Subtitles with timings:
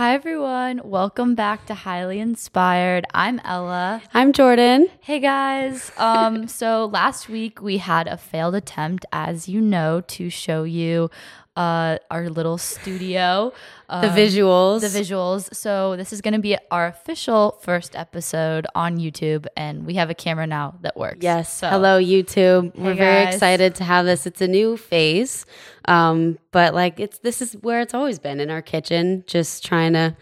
[0.00, 0.80] Hi, everyone.
[0.82, 3.04] Welcome back to Highly Inspired.
[3.12, 4.02] I'm Ella.
[4.14, 4.88] I'm Jordan.
[5.02, 5.92] Hey, guys.
[5.98, 11.10] Um, so last week we had a failed attempt, as you know, to show you
[11.56, 13.52] uh, our little studio.
[13.90, 14.82] The visuals.
[14.82, 15.52] The visuals.
[15.52, 20.10] So this is going to be our official first episode on YouTube, and we have
[20.10, 21.18] a camera now that works.
[21.22, 21.52] Yes.
[21.52, 22.72] So- Hello, YouTube.
[22.76, 24.26] We're very excited to have this.
[24.28, 25.44] It's a new phase,
[25.86, 29.94] um, but like it's this is where it's always been in our kitchen, just trying
[29.94, 30.16] to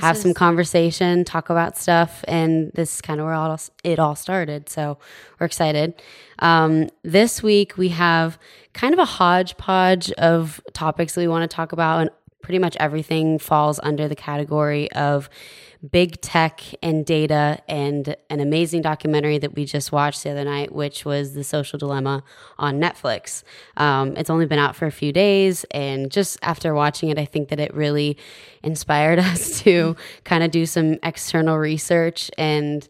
[0.00, 4.14] have some conversation, talk about stuff, and this is kind of where all it all
[4.14, 4.68] started.
[4.68, 4.98] So
[5.38, 5.94] we're excited.
[6.38, 8.38] Um, this week we have
[8.72, 12.10] kind of a hodgepodge of topics that we want to talk about, and
[12.42, 15.28] pretty much everything falls under the category of
[15.90, 20.72] big tech and data and an amazing documentary that we just watched the other night,
[20.72, 22.24] which was The Social Dilemma
[22.58, 23.44] on Netflix.
[23.76, 27.24] Um, it's only been out for a few days, and just after watching it, I
[27.24, 28.16] think that it really
[28.62, 32.86] inspired us to kind of do some external research and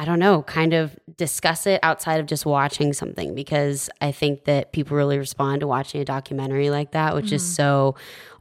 [0.00, 4.44] I don't know, kind of discuss it outside of just watching something because I think
[4.44, 7.96] that people really respond to watching a documentary like that, which is so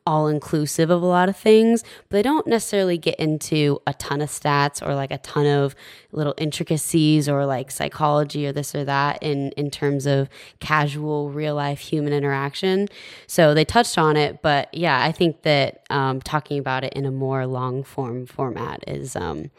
[0.07, 4.21] all inclusive of a lot of things, but they don't necessarily get into a ton
[4.21, 5.75] of stats or like a ton of
[6.13, 10.29] little intricacies or like psychology or this or that in in terms of
[10.61, 12.87] casual real life human interaction.
[13.27, 17.05] So they touched on it, but yeah, I think that um, talking about it in
[17.05, 19.51] a more long form format is um,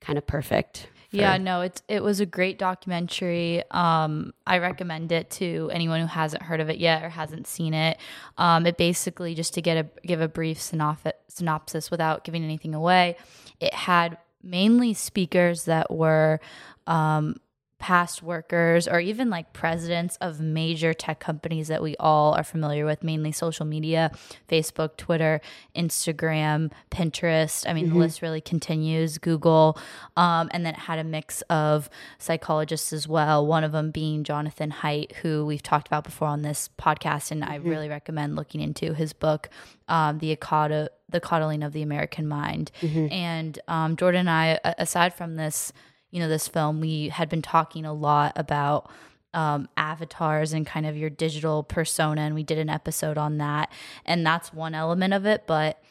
[0.00, 0.88] kind of perfect.
[1.12, 3.62] Yeah, no, it's it was a great documentary.
[3.70, 7.74] Um, I recommend it to anyone who hasn't heard of it yet or hasn't seen
[7.74, 7.98] it.
[8.38, 12.74] Um, it basically just to get a give a brief synopsis, synopsis without giving anything
[12.74, 13.16] away.
[13.60, 16.40] It had mainly speakers that were
[16.86, 17.36] um,
[17.82, 22.86] past workers or even like presidents of major tech companies that we all are familiar
[22.86, 24.12] with, mainly social media,
[24.48, 25.40] Facebook, Twitter,
[25.74, 27.68] Instagram, Pinterest.
[27.68, 29.76] I mean, the list really continues, Google.
[30.16, 34.22] Um, and then it had a mix of psychologists as well, one of them being
[34.22, 37.32] Jonathan Haidt, who we've talked about before on this podcast.
[37.32, 39.48] And I really recommend looking into his book,
[39.88, 40.38] um, The.
[41.12, 42.70] The coddling of the American mind,
[43.12, 45.70] and um, Jordan and I, aside from this,
[46.12, 48.88] you know this film we had been talking a lot about
[49.34, 53.72] um, avatars and kind of your digital persona and we did an episode on that
[54.04, 55.82] and that's one element of it but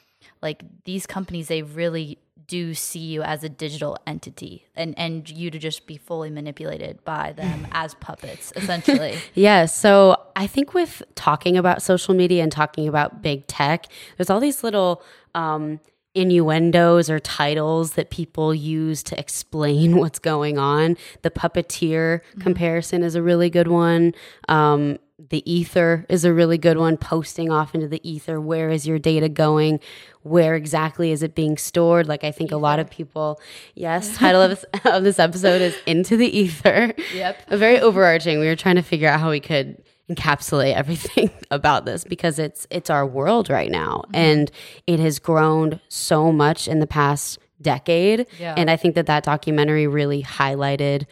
[0.42, 2.20] like these companies they really
[2.52, 7.02] do see you as a digital entity and and you to just be fully manipulated
[7.06, 9.66] by them as puppets essentially Yeah.
[9.66, 13.86] So I think with talking about social media and talking about big tech,
[14.18, 15.02] there's all these little
[15.34, 15.80] um,
[16.14, 20.98] innuendos or titles that people use to explain what's going on.
[21.22, 24.14] The puppeteer comparison is a really good one.
[24.50, 25.00] Um,
[25.30, 26.98] the ether is a really good one.
[26.98, 28.42] Posting off into the ether.
[28.42, 29.80] Where is your data going?
[30.24, 32.08] Where exactly is it being stored?
[32.08, 33.40] Like I think a lot of people.
[33.76, 37.38] Yes, title of this, of this episode is "Into the Ether." Yep.
[37.48, 38.40] A very overarching.
[38.40, 39.82] We were trying to figure out how we could
[40.16, 44.04] encapsulate everything about this because it's it's our world right now.
[44.14, 44.52] And
[44.88, 48.26] it has grown so much in the past decade.
[48.40, 48.56] Yeah.
[48.58, 51.06] and i think that that documentary really highlighted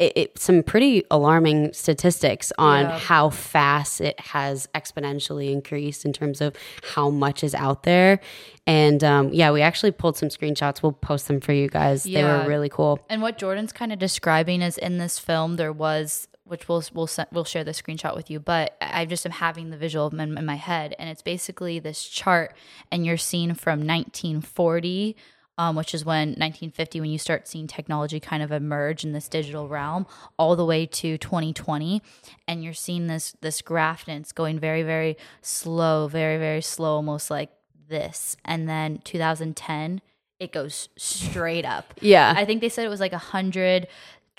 [0.00, 2.98] it, it, some pretty alarming statistics on Yeah.
[2.98, 6.56] how fast it has exponentially increased in terms of
[6.94, 8.18] how much is out there.
[8.66, 10.82] And um, yeah we actually pulled some screenshots.
[10.82, 12.04] We'll post them for you guys.
[12.04, 12.98] They were really cool.
[13.10, 17.08] And what Jordan's kind of describing is in this film there was which we'll we'll
[17.32, 20.44] we'll share the screenshot with you, but I just am having the visual in, in
[20.44, 22.54] my head, and it's basically this chart,
[22.90, 25.16] and you're seeing from 1940.
[25.58, 29.28] Um, which is when 1950 when you start seeing technology kind of emerge in this
[29.28, 30.06] digital realm
[30.38, 32.00] all the way to 2020
[32.48, 36.94] and you're seeing this this graph and it's going very very slow very very slow
[36.94, 37.50] almost like
[37.90, 40.00] this and then 2010
[40.38, 43.86] it goes straight up yeah I think they said it was like a hundred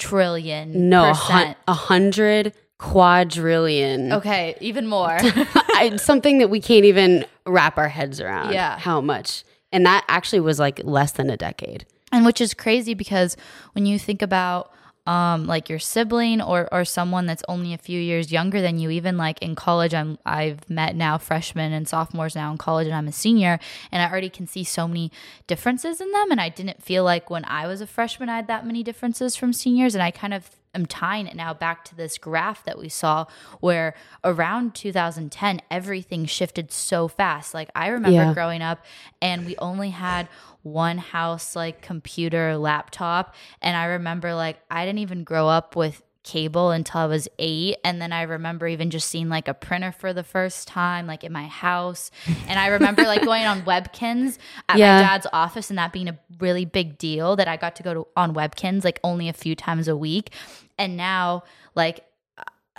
[0.01, 0.89] trillion.
[0.89, 1.57] No, a hun- percent.
[1.68, 4.12] a hundred quadrillion.
[4.13, 5.18] Okay, even more.
[5.19, 8.53] I, something that we can't even wrap our heads around.
[8.53, 8.77] Yeah.
[8.80, 9.44] How much?
[9.71, 11.86] And that actually was like less than a decade.
[12.12, 13.38] and which is crazy because
[13.74, 14.71] when you think about
[15.07, 18.92] um like your sibling or or someone that's only a few years younger than you
[18.92, 22.95] even like in college I'm I've met now freshmen and sophomores now in college and
[22.95, 23.59] I'm a senior
[23.92, 25.12] and I already can see so many
[25.48, 28.48] differences in them and I didn't feel like when I was a freshman I had
[28.48, 31.95] that many differences from seniors and I kind of am tying it now back to
[31.95, 33.25] this graph that we saw
[33.59, 33.94] where
[34.24, 38.33] around 2010 everything shifted so fast like I remember Yeah.
[38.33, 38.86] growing up
[39.21, 40.30] and we only had
[40.63, 46.02] one house like computer laptop and i remember like i didn't even grow up with
[46.24, 47.78] cable until I was eight.
[47.84, 51.24] And then I remember even just seeing like a printer for the first time, like
[51.24, 52.12] in my house.
[52.48, 54.38] And I remember like going on Webkinz
[54.69, 54.98] at Yeah.
[54.98, 57.94] my dad's office and that being a really big deal that I got to go
[57.96, 60.31] to on Webkinz like only a few times a week.
[60.78, 61.42] And now,
[61.74, 62.06] like,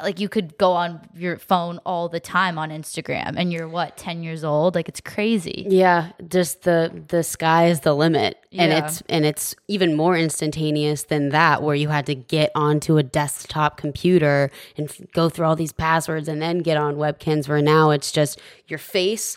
[0.02, 3.96] like you could go on your phone all the time on Instagram and you're what
[3.98, 8.72] 10 years old like it's crazy Yeah, just the the sky is the limit, and
[8.72, 8.86] Yeah.
[8.86, 13.02] it's and it's even more instantaneous than that, where you had to get onto a
[13.02, 17.46] desktop computer and f- go through all these passwords and then get on Webkinz.
[17.48, 19.36] Where now it's just your face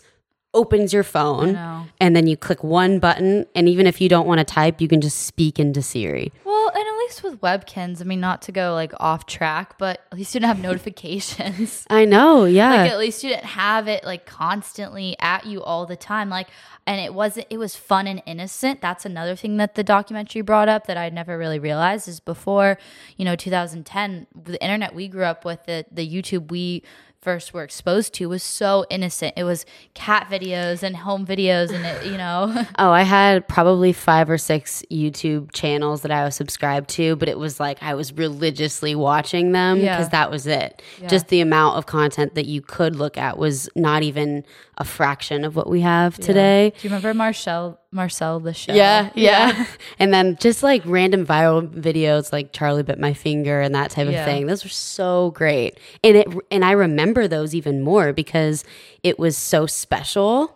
[0.54, 1.54] opens your phone,
[2.00, 4.88] and then you click one button, and even if you don't want to type, you
[4.88, 6.32] can just speak into Siri.
[6.46, 10.18] well and least with webkinz i mean not to go like off track but at
[10.18, 11.86] least you didn't have notifications.
[11.90, 12.70] I know, yeah.
[12.70, 16.28] like at least you didn't have it like constantly at you all the time.
[16.28, 16.48] Like
[16.86, 18.80] and it wasn't it was fun and innocent.
[18.80, 22.78] That's another thing that the documentary brought up that i'd never really realized is before
[23.16, 26.82] you know 2010 the internet we grew up with the the youtube we
[27.26, 31.84] first were exposed to was so innocent it was cat videos and home videos and
[31.84, 32.36] it you know
[32.78, 37.28] Oh, I had probably five or six YouTube channels that I was subscribed to, but
[37.28, 39.96] it was like I was religiously watching them Yeah.
[39.96, 40.82] because that was it.
[41.08, 44.44] Just the amount of content that you could look at was not even
[44.78, 46.70] a fraction of what we have today.
[46.78, 49.66] do you remember marcel marcel the shell Yeah, yeah.
[49.98, 54.06] and then just like random viral videos like Charlie bit my finger and that type
[54.10, 54.20] Yeah.
[54.20, 54.46] of thing.
[54.46, 55.78] Those were so great.
[56.04, 58.64] And it and I remember those even more because
[59.02, 60.52] it was so special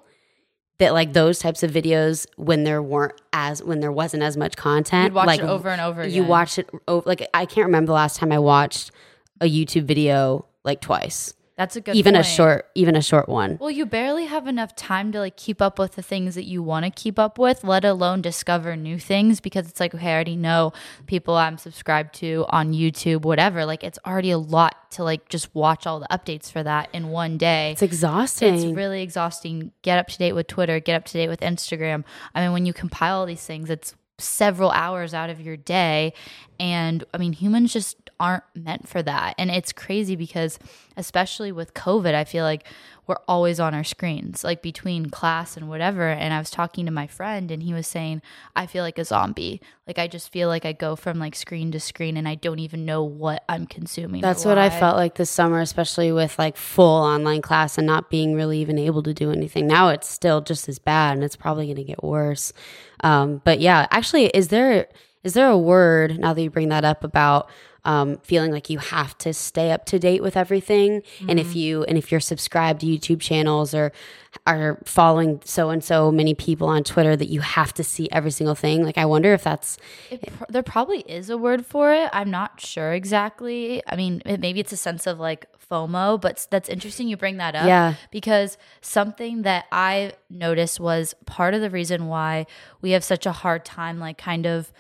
[0.79, 4.55] that like those types of videos when there weren't as when there wasn't as much
[4.57, 6.29] content You'd watch like it over and over you again.
[6.29, 8.91] watch it over like I can't remember the last time I watched
[9.41, 11.33] a YouTube video like twice.
[11.61, 13.59] That's a good even a short even a short one.
[13.61, 16.63] Well, you barely have enough time to like keep up with the things that you
[16.63, 20.15] want to keep up with, let alone discover new things because it's like, okay, I
[20.15, 20.73] already know
[21.07, 23.67] people I'm subscribed to on YouTube, whatever.
[23.67, 27.09] Like it's already a lot to like just watch all the updates for that in
[27.09, 27.73] one day.
[27.73, 28.55] It's exhausting.
[28.55, 29.73] It's really exhausting.
[29.83, 32.05] Get up to date with Twitter, get up to date with Instagram.
[32.35, 36.15] I mean, when you compile all these things, it's several hours out of your day.
[36.59, 39.35] And I mean, humans just aren't meant for that.
[39.39, 40.59] And it's crazy because,
[40.97, 42.65] especially with COVID, I feel like
[43.07, 46.09] we're always on our screens, like between class and whatever.
[46.09, 48.23] And I was talking to my friend, and he was saying,
[48.55, 49.61] I feel like a zombie.
[49.87, 52.61] Like, I just feel like I go from like screen to screen and I don't
[52.61, 54.21] even know what I'm consuming.
[54.21, 58.11] That's what I felt like this summer, especially with like full online class and not
[58.11, 59.67] being really even able to do anything.
[59.67, 62.53] Now it's still just as bad, and it's probably going to get worse.
[63.03, 64.87] Um, but yeah, actually, is there
[65.23, 67.49] is there a word now that you bring that up about
[67.85, 71.83] um, feeling like you have to stay up to date with everything, and if you
[71.85, 73.91] and if you're subscribed to YouTube channels or
[74.47, 78.31] are following so and so many people on Twitter that you have to see every
[78.31, 78.85] single thing?
[78.85, 79.79] Like, I wonder if that's
[80.11, 82.11] It, pr- there probably is a word for it.
[82.13, 83.83] I'm not sure exactly.
[83.87, 87.39] I mean, it, maybe it's a sense of like FOMO, but that's interesting you bring
[87.39, 87.67] that up.
[87.67, 87.95] Yeah.
[88.11, 92.47] Because something that I noticed was part of the reason why
[92.83, 94.71] we have such a hard time, like kind of,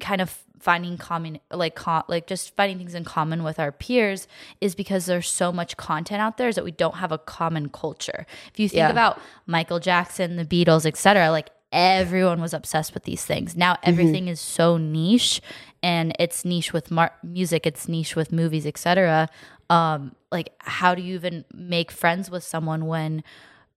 [0.00, 4.26] kind of finding common, like, co- like just finding things in common with our peers
[4.60, 7.68] is because there's so much content out there is that we don't have a common
[7.68, 8.26] culture.
[8.52, 8.90] If you think Yeah.
[8.90, 13.54] about Michael Jackson, the Beatles, etc., like everyone was obsessed with these things.
[13.56, 15.40] Now everything is so niche
[15.82, 19.28] and it's niche with mar- music, it's niche with movies, etc.
[19.70, 23.22] Um like how do you even make friends with someone when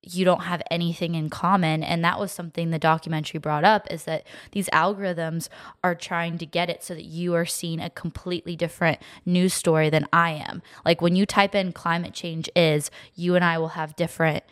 [0.03, 4.05] you don't have anything in common and that was something the documentary brought up is
[4.05, 5.47] that these algorithms
[5.83, 9.89] are trying to get it so that you are seeing a completely different news story
[9.91, 10.63] than I am.
[10.83, 14.43] Like when you type in climate change is, you and I will have different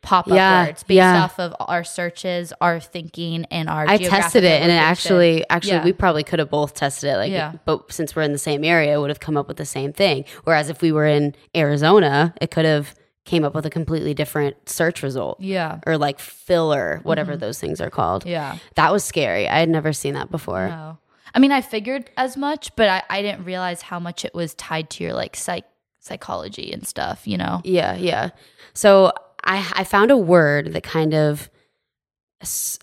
[0.00, 1.24] pop up Yeah, words based yeah.
[1.24, 3.88] off of our searches, our thinking, and our.
[3.88, 5.84] I tested it, and it actually, actually, Yeah.
[5.84, 7.16] we probably could have both tested it.
[7.16, 7.52] Like, Yeah.
[7.64, 9.92] but since we're in the same area, it would have come up with the same
[9.94, 10.26] thing.
[10.44, 14.68] Whereas if we were in Arizona, it could have came up with a completely different
[14.68, 15.80] search result Yeah.
[15.86, 18.22] or like filler, whatever those things are called.
[18.22, 18.30] Mm-hmm.
[18.32, 18.58] Yeah.
[18.74, 19.48] That was scary.
[19.48, 20.68] I had never seen that before.
[20.68, 20.98] No.
[21.34, 24.54] I mean, I figured as much, but I, I didn't realize how much it was
[24.54, 25.64] tied to your like psych
[26.00, 27.26] psychology and stuff.
[27.26, 27.60] You know.
[27.64, 28.30] Yeah, yeah.
[28.74, 29.10] So
[29.42, 31.48] I I found a word that kind of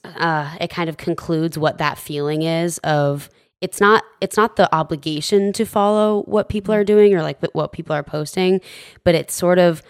[0.06, 3.30] uh it kind of concludes what that feeling is of
[3.62, 7.72] it's not it's not the obligation to follow what people are doing or like what
[7.72, 8.60] people are posting,
[9.04, 9.84] but it's sort of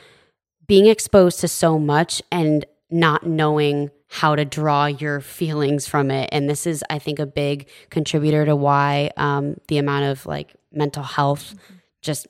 [0.72, 6.30] being exposed to so much and not knowing how to draw your feelings from it.
[6.32, 10.56] And this is, I think, a big contributor to why um, the amount of like
[10.72, 11.56] mental health
[12.02, 12.26] just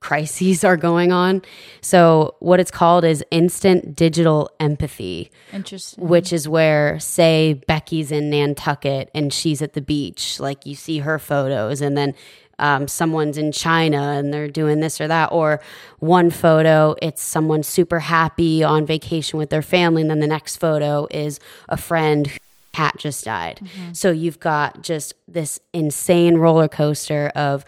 [0.00, 1.42] crises are going on.
[1.82, 6.08] So, what it's called is instant digital empathy Interesting.
[6.08, 10.98] which is where say becky's in nantucket and she's at the beach like you see
[11.00, 12.14] her photos and then
[12.62, 15.60] um, someone's in China and they're doing this or that, or
[15.98, 20.56] one photo, it's someone super happy on vacation with their family, and then the next
[20.56, 21.38] photo is
[21.68, 22.38] a friend whose
[22.72, 23.60] cat just died.
[23.92, 27.64] So you've got just this insane roller coaster of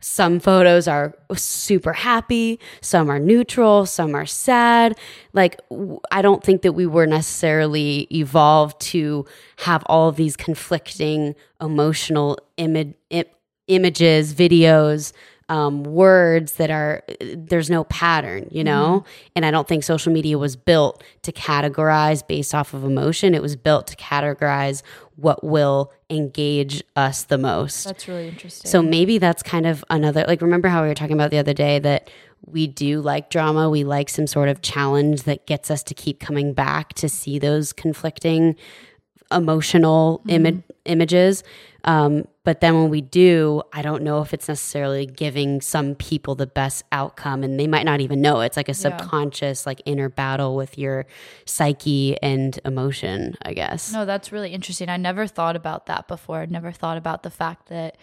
[0.00, 4.96] some photos are super happy, some are neutral, some are sad.
[5.32, 9.26] Like, w- I don't think that we were necessarily evolved to
[9.66, 13.24] have all of these conflicting emotional imi- im-
[13.68, 15.12] images, videos,
[15.50, 17.02] um, words that are,
[17.34, 19.04] there's no pattern, you know?
[19.34, 23.34] And I don't think social media was built to categorize based off of emotion.
[23.34, 24.82] It was built to categorize
[25.16, 27.84] what will engage us the most.
[27.84, 28.70] That's really interesting.
[28.70, 31.54] So maybe that's kind of another like remember how we were talking about the other
[31.54, 32.10] day that
[32.44, 36.20] we do like drama, we like some sort of challenge that gets us to keep
[36.20, 38.54] coming back to see those conflicting
[39.32, 41.44] emotional imi- images.
[41.84, 46.34] Um, but then when we do, I don't know if it's necessarily giving some people
[46.34, 48.40] the best outcome, and they might not even know.
[48.40, 51.06] It's like a subconscious, like inner battle with your
[51.44, 53.92] psyche and emotion, I guess.
[53.92, 54.88] No, that's really interesting.
[54.88, 56.40] I never thought about that before.
[56.40, 57.96] I never thought about the fact that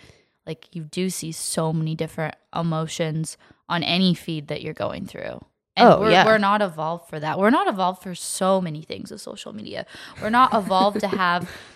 [0.48, 3.38] like you do see so many different emotions
[3.68, 5.44] on any feed that you're going through.
[5.78, 6.26] And Oh, we're, yeah.
[6.26, 7.38] we're not evolved for that.
[7.38, 9.86] We're not evolved for so many things with social media.
[10.22, 11.50] We're not evolved to have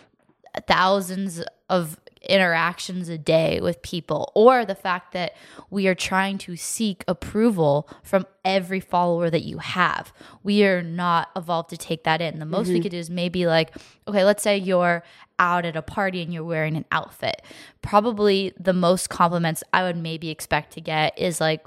[0.67, 5.35] thousands of interactions a day with people or the fact that
[5.69, 10.11] we are trying to seek approval from every follower that you have.
[10.43, 12.39] We are not evolved to take that in.
[12.39, 12.83] The most we mm-hmm.
[12.83, 13.75] could do is maybe like,
[14.07, 15.03] okay, let's say you're
[15.37, 17.41] out at a party and you're wearing an outfit.
[17.81, 21.65] Probably the most compliments I would maybe expect to get is like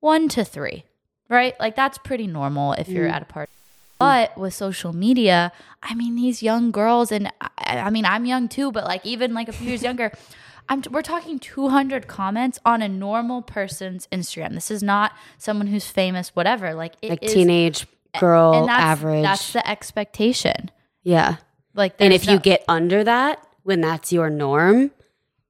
[0.00, 0.84] one to three,
[1.30, 1.58] right?
[1.58, 3.12] Like that's pretty normal if you're mm.
[3.12, 3.50] at a party.
[3.98, 8.48] But with social media, I mean, these young girls, and I, I mean, I'm young
[8.48, 10.12] too, but like even like a few years younger,
[10.68, 14.54] I'm, we're talking 200 comments on a normal person's Instagram.
[14.54, 16.74] This is not someone who's famous, whatever.
[16.74, 17.86] Like it Like is- teenage
[18.18, 19.22] girl that's, average.
[19.22, 20.70] That's the expectation.
[21.02, 21.36] yeah.
[21.74, 24.90] Like, And if you get under that, when that's your norm,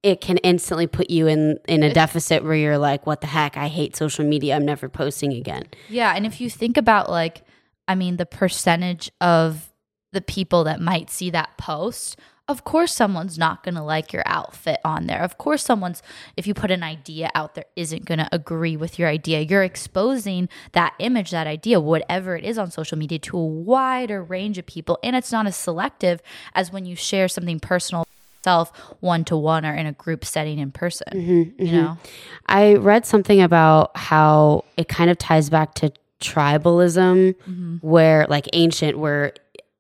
[0.03, 3.57] it can instantly put you in in a deficit where you're like, "What the heck?
[3.57, 4.57] I hate social media.
[4.57, 7.43] I'm never posting again." Yeah, and if you think about like
[7.89, 9.73] I mean the percentage of
[10.13, 14.23] the people that might see that post, of course someone's not going to like your
[14.25, 15.23] outfit on there.
[15.23, 16.03] Of course someone's
[16.37, 19.41] if you put an idea out there isn't going to agree with your idea.
[19.41, 24.23] You're exposing that image, that idea, whatever it is on social media to a wider
[24.23, 26.23] range of people and it's not as selective
[26.55, 28.07] as when you share something personal
[28.45, 31.09] self one to one or in a group setting in person.
[31.13, 31.77] Mm-hmm, you mm-hmm.
[31.77, 31.99] know?
[32.47, 37.77] I read something about how it kind of ties back to tribalism, mm-hmm.
[37.81, 39.33] where like ancient, where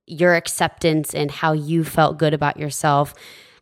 [0.06, 3.14] your acceptance and how you felt good about yourself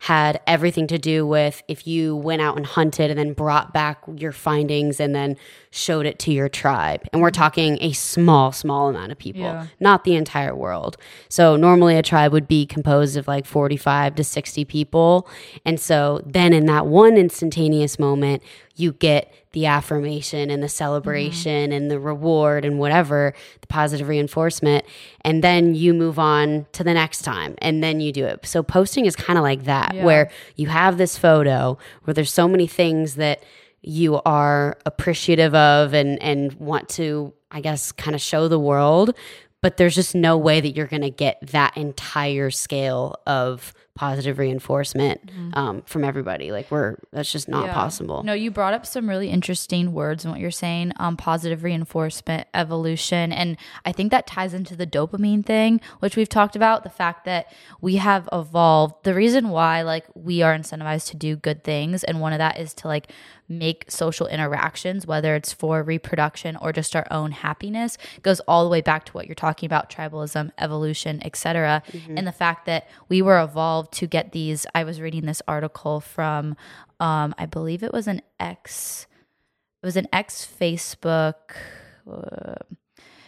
[0.04, 4.02] had everything to do with if you went out and hunted and then brought back
[4.16, 5.35] your findings and then
[5.71, 7.00] showed it to your tribe.
[7.11, 7.40] And we're mm-hmm.
[7.40, 9.66] talking a small, small amount of people, Yeah.
[9.81, 10.99] not the entire world.
[11.31, 15.26] So normally a tribe would be composed of like 45 to 60 people.
[15.64, 18.43] And so then in that one instantaneous moment,
[18.76, 20.73] you get the affirmation and the mm-hmm.
[20.73, 24.84] celebration and the reward and whatever, the positive reinforcement.
[25.23, 28.44] And then you move on to the next time and then you do it.
[28.44, 30.04] So posting is kind of like that, Yeah.
[30.04, 33.42] where you have this photo where there's so many things that
[33.80, 39.14] you are appreciative of and and want to I guess kind of show the world
[39.61, 44.39] but there's just no way that you're going to get that entire scale of positive
[44.41, 45.21] reinforcement
[45.53, 47.67] um, from everybody like we're that's just not Mm-hmm.
[47.69, 47.75] Yeah.
[47.75, 51.63] possible No, you brought up some really interesting words in what you're saying um, positive
[51.63, 53.33] reinforcement, evolution.
[53.33, 57.25] And I think that ties into the dopamine thing, which we've talked about the fact
[57.27, 57.47] that
[57.81, 59.05] we have evolved.
[59.05, 62.03] The reason why, like, we are incentivized to do good things.
[62.03, 63.11] And one of that is to, like,
[63.49, 68.71] make social interactions, whether it's for reproduction or just our own happiness, goes all the
[68.71, 71.83] way back to what you're talking about tribalism, evolution, etc.
[72.17, 74.67] And the fact that we were evolved to get these.
[74.75, 76.57] I was reading this article from,
[77.01, 79.07] um, I believe it was an ex,
[79.83, 81.35] it was an ex Facebook,
[82.11, 82.55] uh,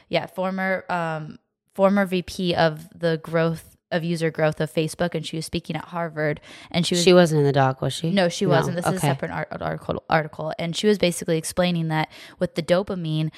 [0.09, 1.39] yeah, former um,
[1.75, 5.87] former VP of the growth of user growth of Facebook, and she was speaking at
[5.87, 6.41] Harvard,
[6.71, 8.77] and she was she wasn't in the doc was she no, she wasn't.
[8.77, 10.03] This is a separate art- article.
[10.11, 13.31] Article, and she was basically explaining that with the dopamine,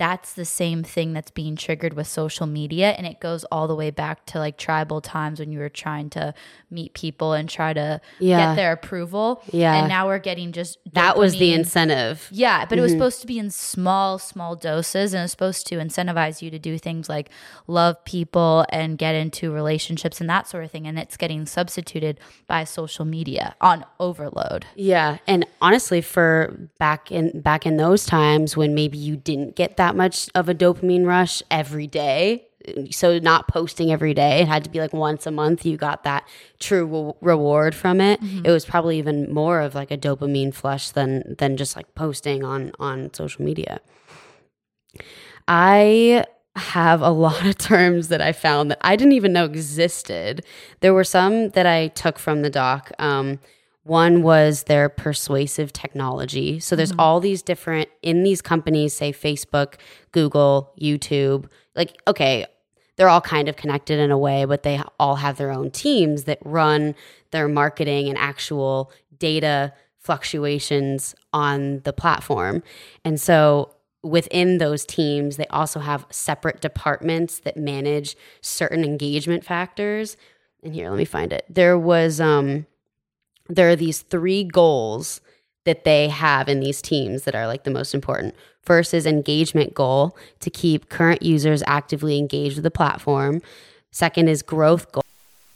[0.00, 3.74] that's the same thing that's being triggered with social media and it goes all the
[3.74, 6.32] way back to like tribal times when you were trying to
[6.70, 8.38] meet people and try to Yeah.
[8.48, 9.74] get their approval Yeah.
[9.78, 12.28] and now we're getting just that was the incentive.
[12.32, 12.82] yeah but it Mm-hmm.
[12.84, 16.58] was supposed to be in small small doses and it's supposed to incentivize you to
[16.58, 17.28] do things like
[17.66, 22.18] love people and get into relationships and that sort of thing and it's getting substituted
[22.46, 28.56] by social media on overload Yeah, and honestly, for back in back in those times
[28.56, 32.46] when maybe you didn't get that much of a dopamine rush every day,
[32.90, 35.64] so not posting every day, it had to be like once a month.
[35.64, 36.28] You got that
[36.58, 38.20] true re- reward from it.
[38.44, 42.44] It was probably even more of like a dopamine flush than than just like posting
[42.44, 43.80] on on social media.
[45.48, 46.24] I
[46.56, 50.44] have a lot of terms that I found that I didn't even know existed.
[50.80, 52.92] There were some that I took from the doc.
[52.98, 53.40] Um,
[53.82, 56.60] one was their persuasive technology.
[56.60, 59.74] So there's all these different in these companies, say Facebook,
[60.12, 61.46] Google, YouTube.
[61.74, 62.46] Like, okay,
[62.96, 66.24] they're all kind of connected in a way, but they all have their own teams
[66.24, 66.94] that run
[67.30, 72.62] their marketing and actual data fluctuations on the platform.
[73.04, 80.16] And so within those teams, they also have separate departments that manage certain engagement factors.
[80.62, 81.44] And here, let me find it.
[81.48, 82.66] There was um
[83.50, 85.20] there are these three goals
[85.64, 88.34] that they have in these teams that are like the most important.
[88.62, 93.42] First is engagement goal to keep current users actively engaged with the platform.
[93.90, 95.02] Second is growth goal,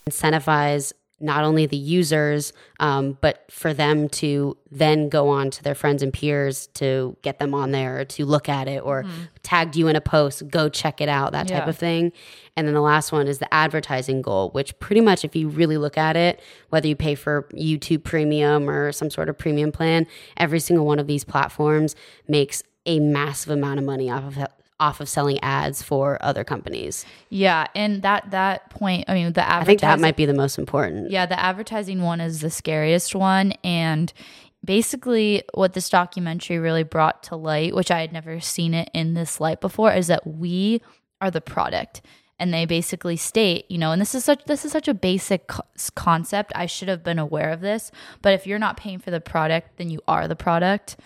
[0.08, 5.74] incentivize not only the users, um, but for them to then go on to their
[5.74, 9.04] friends and peers to get them on there or to look at it or
[9.42, 11.68] tagged you in a post, go check it out, that type Yeah.
[11.70, 12.12] of thing.
[12.56, 15.78] And then the last one is the advertising goal, which pretty much, if you really
[15.78, 16.40] look at it,
[16.70, 20.06] whether you pay for YouTube premium or some sort of premium plan,
[20.36, 21.94] every single one of these platforms
[22.28, 24.46] makes a massive amount of money off of
[24.80, 27.06] off of selling ads for other companies.
[27.28, 30.58] yeah and that that point i mean the I think that might be the most
[30.58, 31.10] important.
[31.10, 33.52] Yeah, the advertising one is the scariest one.
[33.62, 34.12] And
[34.64, 39.14] basically, what this documentary really brought to light, which I had never seen it in
[39.14, 40.80] this light before, is that we
[41.20, 42.02] are the product.
[42.38, 45.46] And they basically state, you know, and this is such this is such a basic
[45.46, 45.62] co-
[45.94, 46.52] concept.
[46.54, 49.76] I should have been aware of this, but if you're not paying for the product,
[49.78, 50.96] then you are the product,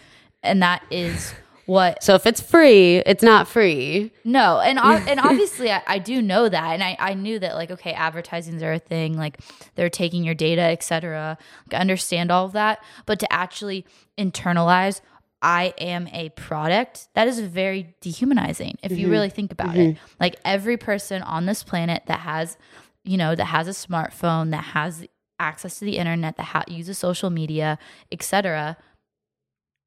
[0.42, 1.34] and that is
[1.68, 4.10] what So if it's free, it's not free.
[4.24, 4.78] no, and
[5.08, 8.62] and obviously I, I do know that, and I, I knew that like okay, advertisings
[8.62, 9.38] are a thing, like
[9.74, 11.36] they're taking your data, etc.
[11.70, 13.84] Like, understand all of that, but to actually
[14.16, 15.02] internalize,
[15.42, 17.08] I am a product.
[17.12, 19.10] That is very dehumanizing if you mm-hmm.
[19.10, 19.94] really think about it.
[19.94, 20.04] Mm-hmm.
[20.18, 22.56] Like every person on this planet that has,
[23.04, 25.06] you know, that has a smartphone, that has
[25.38, 27.78] access to the internet, that ha- uses social media,
[28.10, 28.78] etc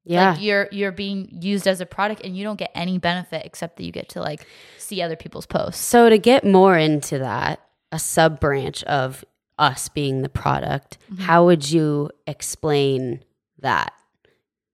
[0.04, 0.32] Yeah.
[0.32, 3.76] like you're you're being used as a product and you don't get any benefit except
[3.76, 4.46] that you get to like
[4.78, 7.60] see other people's posts So to get more into that,
[7.92, 9.24] a sub branch of
[9.58, 11.22] us being the product, Mm-hmm.
[11.22, 13.22] how would you explain
[13.60, 13.92] that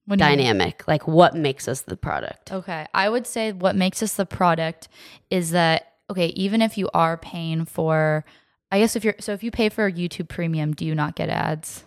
[0.07, 0.89] When dynamic?
[0.89, 2.51] Like what makes us the product?
[2.53, 4.89] okay i would say what makes us the product
[5.31, 8.25] is that okay even if you are paying for
[8.73, 11.29] i guess if you're so if you pay for youtube premium do you not get
[11.29, 11.85] ads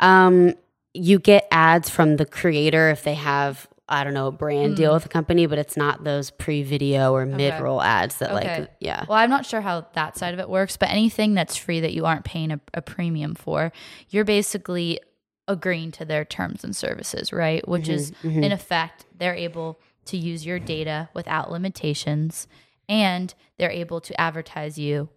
[0.00, 0.54] Um,
[0.94, 4.76] you get ads from the creator if they have I don't know a brand Mm.
[4.76, 8.60] deal with a company, but it's not those pre-video or mid-roll ads that Okay.
[8.60, 9.04] like yeah.
[9.06, 11.92] Well, I'm not sure how that side of it works, but anything that's free that
[11.92, 13.70] you aren't paying a, a premium for,
[14.08, 14.98] you're basically
[15.46, 17.66] agreeing to their terms and services, right?
[17.68, 22.46] Which is, in effect, they're able to use your data without limitations
[22.88, 25.08] and they're able to advertise you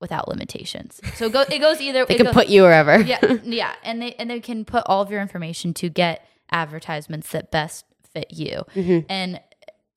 [0.00, 1.00] without limitations.
[1.14, 3.00] So it, go, it goes either They can goes- put you wherever.
[3.00, 7.30] yeah, yeah, and they and they can put all of your information to get advertisements
[7.30, 9.00] that best fit you, mm-hmm.
[9.08, 9.40] and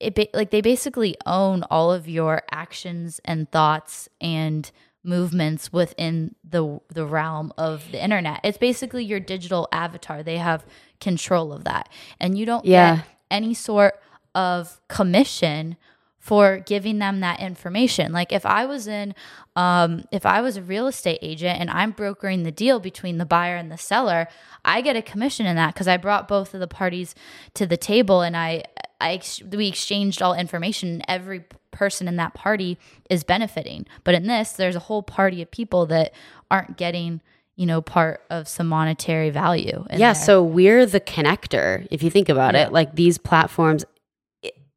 [0.00, 4.70] it ba- like they basically own all of your actions and thoughts and
[5.02, 8.40] movements within the the realm of the internet.
[8.44, 10.22] It's basically your digital avatar.
[10.22, 10.64] They have
[11.00, 11.88] control of that,
[12.20, 12.96] and you don't Yeah.
[12.96, 14.00] get any sort
[14.34, 15.76] of commission
[16.24, 18.10] for giving them that information.
[18.10, 19.14] Like if I was in
[19.56, 23.26] um if I was a real estate agent and I'm brokering the deal between the
[23.26, 24.26] buyer and the seller,
[24.64, 27.14] I get a commission in that cuz I brought both of the parties
[27.52, 28.62] to the table and I
[29.02, 32.78] I ex- we exchanged all information every person in that party
[33.10, 33.84] is benefiting.
[34.02, 36.14] But in this there's a whole party of people that
[36.50, 37.20] aren't getting
[37.54, 40.14] you know part of some monetary value Yeah, there.
[40.14, 42.62] so we're the connector if you think about Yeah.
[42.68, 42.72] it.
[42.72, 43.84] Like these platforms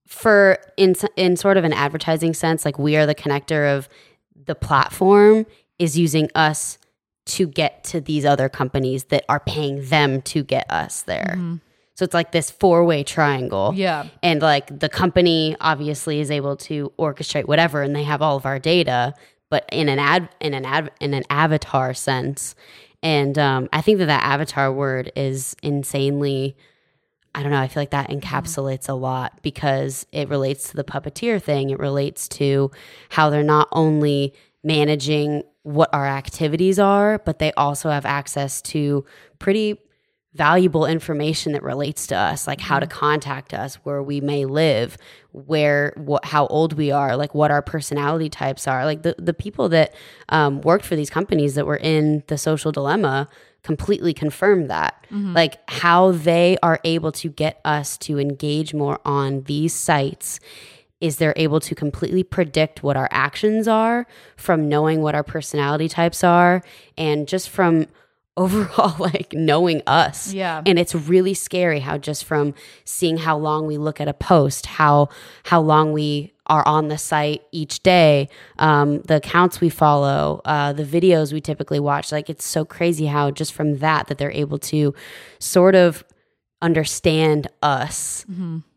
[0.08, 3.88] for in in sort of an advertising sense, like we are the connector of
[4.46, 5.46] the platform
[5.78, 6.78] is using us
[7.26, 11.36] to get to these other companies that are paying them to get us there.
[11.38, 11.56] Mm-hmm.
[11.96, 13.74] So it's like this four way triangle.
[13.76, 14.08] Yeah.
[14.24, 18.46] And like the company obviously is able to orchestrate whatever and they have all of
[18.46, 19.14] our data,
[19.50, 22.56] but in an ad in an ad in an avatar sense.
[23.04, 26.56] And um, I think that that avatar word is insanely
[27.38, 30.84] I don't know, I feel like that encapsulates a lot because it relates to the
[30.84, 31.70] puppeteer thing.
[31.70, 32.72] It relates to
[33.10, 39.06] how they're not only managing what our activities are, but they also have access to
[39.38, 39.78] pretty
[40.34, 44.98] valuable information that relates to us like how to contact us where we may live
[45.32, 48.86] where what how old we are like what our personality types are.
[48.86, 49.94] Like the, the people that
[50.30, 53.30] um, worked for these companies that were in the social dilemma
[53.64, 55.34] completely confirm that mm-hmm.
[55.34, 60.40] like how they are able to get us to engage more on these sites
[61.00, 65.88] is they're able to completely predict what our actions are from knowing what our personality
[65.88, 66.64] types are
[66.98, 67.86] and just from
[68.38, 70.32] overall like knowing us.
[70.32, 70.62] Yeah.
[70.64, 72.54] And it's really scary how just from
[72.86, 75.10] seeing how long we look at a post, how
[75.46, 78.30] how long we are on the site each day,
[78.60, 82.12] um, the accounts we follow, uh, the videos we typically watch.
[82.12, 84.94] Like it's so crazy how just from that that they're able to
[85.40, 86.04] sort of
[86.62, 88.26] understand us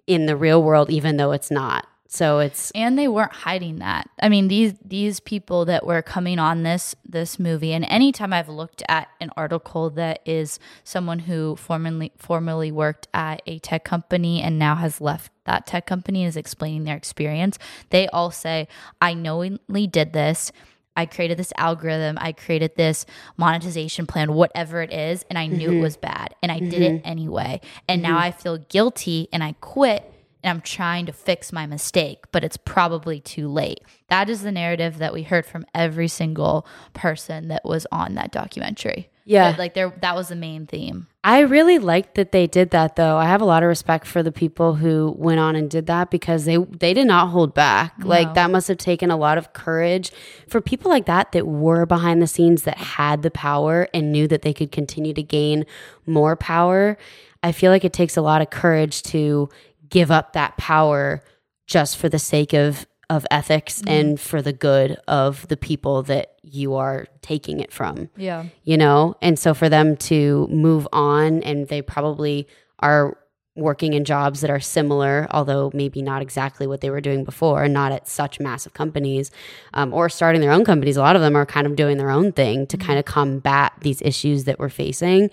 [0.06, 1.86] in the real world, even though it's not.
[2.12, 4.10] So it's and they weren't hiding that.
[4.20, 8.48] I mean, these these people that were coming on this this movie, and anytime I've
[8.48, 14.42] looked at an article that is someone who formerly formerly worked at a tech company
[14.42, 18.66] and now has left that tech company is explaining their experience, they all say,
[19.00, 20.50] "I knowingly did this."
[20.96, 25.68] I created this algorithm, I created this monetization plan, whatever it is, and I knew
[25.68, 25.82] it mm-hmm.
[25.82, 27.08] was bad and I did it mm-hmm.
[27.08, 27.60] anyway.
[27.88, 28.24] And now mm-hmm.
[28.24, 32.56] I feel guilty and I quit and I'm trying to fix my mistake, but it's
[32.56, 33.80] probably too late.
[34.08, 38.32] That is the narrative that we heard from every single person that was on that
[38.32, 39.10] documentary.
[39.24, 39.50] Yeah.
[39.50, 41.06] That, like there that was the main theme.
[41.22, 43.16] I really liked that they did that though.
[43.16, 46.10] I have a lot of respect for the people who went on and did that
[46.10, 47.94] because they they did not hold back.
[48.02, 50.10] Like that must have taken a lot of courage
[50.48, 54.26] for people like that that were behind the scenes that had the power and knew
[54.26, 55.64] that they could continue to gain
[56.06, 56.98] more power.
[57.42, 59.48] I feel like it takes a lot of courage to
[59.90, 61.22] give up that power
[61.66, 66.36] just for the sake of of ethics and for the good of the people that
[66.42, 68.08] you are taking it from.
[68.16, 68.44] Yeah.
[68.62, 69.16] you know?
[69.20, 72.46] And so for them to move on and they probably
[72.78, 73.18] are
[73.56, 77.64] working in jobs that are similar although maybe not exactly what they were doing before
[77.64, 79.32] and not at such massive companies
[79.74, 82.10] um, or starting their own companies a lot of them are kind of doing their
[82.10, 85.28] own thing to kind of combat these issues that we're facing.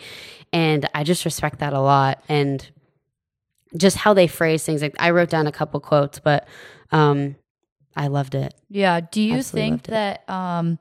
[0.51, 2.23] And i just respect that a lot.
[2.27, 2.67] And
[3.75, 4.81] just how they phrase things.
[4.81, 6.47] Like i wrote down a couple quotes but
[6.91, 7.35] um,
[7.95, 8.53] i loved it.
[8.69, 9.01] Yeah.
[9.01, 10.79] Do you Absolutely think that um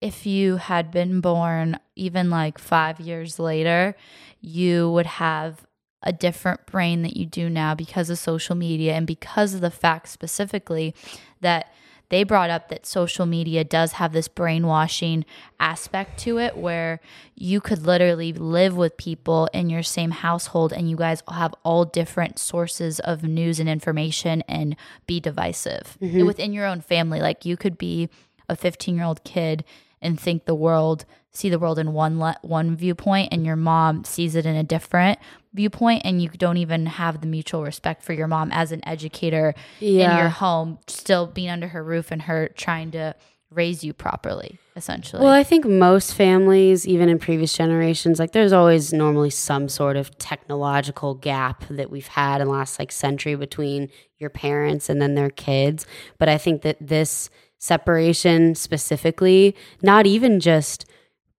[0.00, 3.94] if you had been born even like 5 years later,
[4.40, 5.64] you would have
[6.02, 9.70] a different brain that you do now because of social media and because of the
[9.70, 10.94] fact specifically
[11.40, 11.72] that
[12.12, 15.24] they brought up that social media does have this brainwashing
[15.58, 17.00] aspect to it where
[17.34, 21.86] you could literally live with people in your same household and you guys have all
[21.86, 25.96] different sources of news and information and be divisive.
[26.02, 26.26] Mm-hmm.
[26.26, 28.10] Within your own family like you could be
[28.46, 29.64] a 15 year old kid
[30.02, 34.04] and think the world see the world in one le- one viewpoint and your mom
[34.04, 35.18] sees it in a different
[35.54, 39.54] viewpoint and you don't even have the mutual respect for your mom as an educator
[39.80, 43.14] in your home still being under her roof and her trying to
[43.50, 48.52] raise you properly essentially Well, I think most families, even in previous generations, like there's
[48.54, 53.34] always normally some sort of technological gap that we've had in the last like century
[53.34, 55.84] between your parents and then their kids.
[56.18, 60.86] But I think that this separation specifically, not even just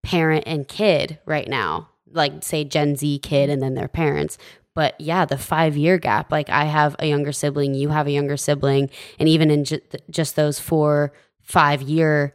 [0.04, 4.38] parent and kid right now, like say Gen Z kid and then their parents.
[4.76, 6.32] But yeah, the five year gap.
[6.32, 9.82] Like I have a younger sibling, you have a younger sibling, and even in ju-
[10.10, 12.34] just those four, five year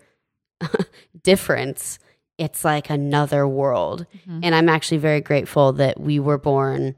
[1.22, 1.98] difference,
[2.36, 4.06] it's like another world.
[4.44, 6.94] And I'm actually very grateful that we were born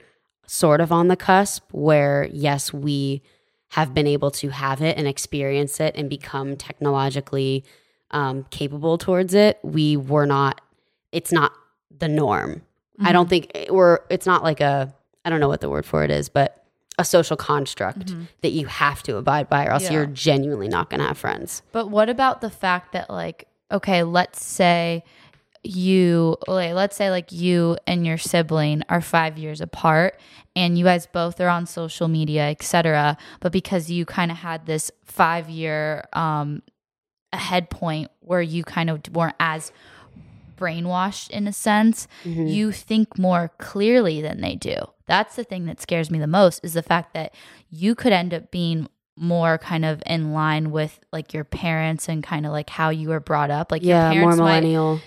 [0.46, 3.22] sort of on the cusp where, yes, we
[3.70, 7.64] have been able to have it and experience it and become technologically
[8.10, 9.58] um, capable towards it.
[9.62, 10.60] We were not,
[11.12, 11.52] it's not
[11.96, 12.62] the norm.
[13.00, 14.92] I don't think we're, it's not like a,
[15.24, 16.64] I don't know what the word for it is, but
[16.98, 19.92] a social construct that you have to abide by or else Yeah.
[19.92, 21.62] you're genuinely not going to have friends.
[21.72, 25.04] But what about the fact that like okay, let's say
[25.62, 30.18] you like let's say like you and your sibling are 5 years apart
[30.56, 34.66] and you guys both are on social media, etc., but because you kind of had
[34.66, 36.62] this 5 year um
[37.32, 39.70] ahead point where you kind of weren't as
[40.60, 42.46] brainwashed in a sense, mm-hmm.
[42.46, 44.76] you think more clearly than they do.
[45.06, 47.34] that's the thing that scares me the most is the fact that
[47.68, 52.22] you could end up being more kind of in line with like your parents and
[52.22, 53.70] kind of like how you were brought up.
[53.70, 55.00] Like Yeah, your more parents might, millennial.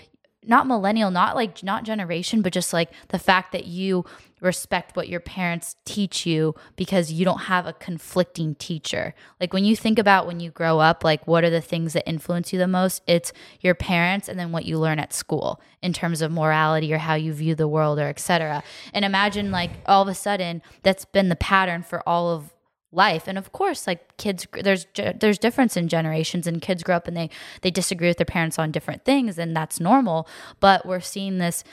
[0.46, 4.04] Not millennial, not like not generation, but just like the fact that you
[4.40, 9.14] respect what your parents teach you because you don't have a conflicting teacher.
[9.40, 12.08] Like when you think about when you grow up, like what are the things that
[12.08, 13.02] influence you the most?
[13.06, 16.98] It's your parents and then what you learn at school in terms of morality or
[16.98, 18.62] how you view the world or etc.
[18.92, 22.53] And imagine like all of a sudden that's been the pattern for all of
[22.94, 23.26] life.
[23.26, 27.16] And of course like kids there's there's difference in generations and kids grow up and
[27.16, 27.30] they
[27.62, 30.28] they disagree with their parents on different things and that's normal.
[30.60, 31.64] But we're seeing this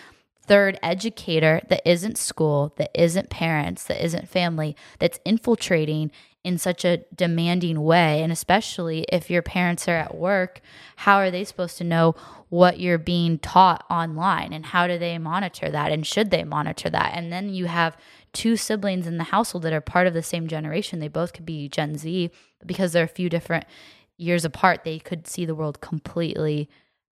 [0.43, 6.11] third educator that isn't school that isn't parents that isn't family that's infiltrating
[6.43, 8.23] in such a demanding way.
[8.23, 10.61] And especially if your parents are at work
[10.97, 12.15] how are they supposed to know
[12.49, 16.89] what you're being taught online and how do they monitor that and should they monitor
[16.89, 17.13] that?
[17.15, 17.97] And then you have
[18.33, 20.99] two siblings in the household that are part of the same generation.
[20.99, 22.31] They both could be Gen Z,
[22.65, 23.65] because they're a few different
[24.17, 26.69] years apart, they could see the world completely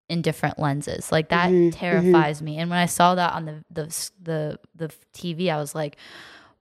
[0.07, 1.11] in different lenses.
[1.11, 2.57] Like that Mhm, terrifies me.
[2.57, 5.97] And when I saw that on the the the the TV, I was like,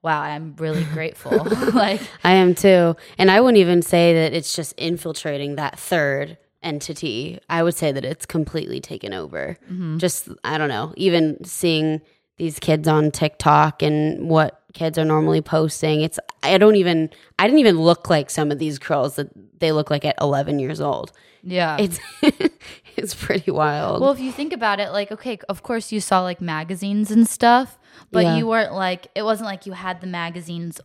[0.03, 1.47] wow, I'm really grateful.
[1.75, 2.97] like I am too.
[3.19, 7.39] And I wouldn't even say that it's just infiltrating that third entity.
[7.49, 9.57] I would say that it's completely taken over.
[9.71, 9.99] mhm.
[9.99, 12.01] Just, I don't know, even seeing
[12.39, 16.01] these kids on TikTok and what kids are normally posting.
[16.03, 19.29] It's, I don't even, I didn't even look like some of these girls that
[19.61, 21.13] they look like at 11 years old.
[21.43, 21.77] yeah.
[21.81, 21.99] It's,
[22.97, 24.01] it's pretty wild.
[24.01, 27.27] Well, if you think about it, like, okay, of course you saw like magazines and
[27.29, 27.79] stuff,
[28.13, 28.37] but Yeah.
[28.37, 30.81] you weren't like, it wasn't like you had the magazines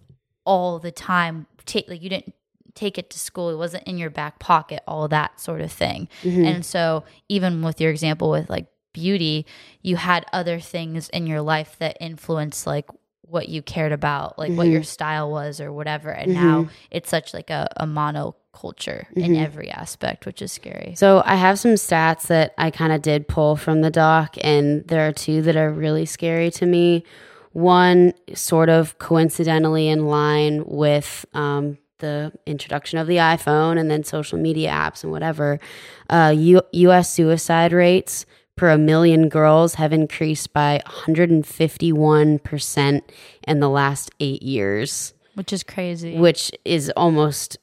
[0.45, 1.45] all the time.
[1.65, 2.33] Take like you didn't
[2.75, 3.49] take it to school.
[3.51, 6.09] It wasn't in your back pocket, all that sort of thing.
[6.23, 6.45] Mhm.
[6.45, 9.45] And so, even with your example with like beauty,
[9.82, 12.88] you had other things in your life that influenced like
[13.27, 14.71] what you cared about, like what Mhm.
[14.73, 16.10] your style was or whatever.
[16.12, 16.36] And Mhm.
[16.36, 19.43] now it's such like a, a monoculture in Mhm.
[19.43, 20.93] every aspect, which is scary.
[20.95, 24.88] So I have some stats that I kind of did pull from the doc, and
[24.88, 27.03] there are two that are really scary to me.
[27.53, 34.03] One, sort of coincidentally in line with um, the introduction of the iPhone and then
[34.03, 35.60] social media apps and whatever.
[36.10, 37.10] Uh, U- U.S.
[37.12, 43.01] suicide rates per a million girls have increased by 151%
[43.47, 46.17] in the last eight years Which is crazy.
[46.17, 47.57] which is almost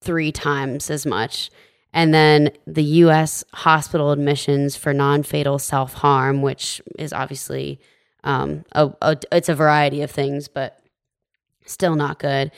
[0.00, 1.50] three times as much.
[1.92, 7.78] And then the US hospital admissions for non fatal self harm, which is obviously
[8.24, 10.80] um, a, a, it's a variety of things, but
[11.66, 12.50] still not good.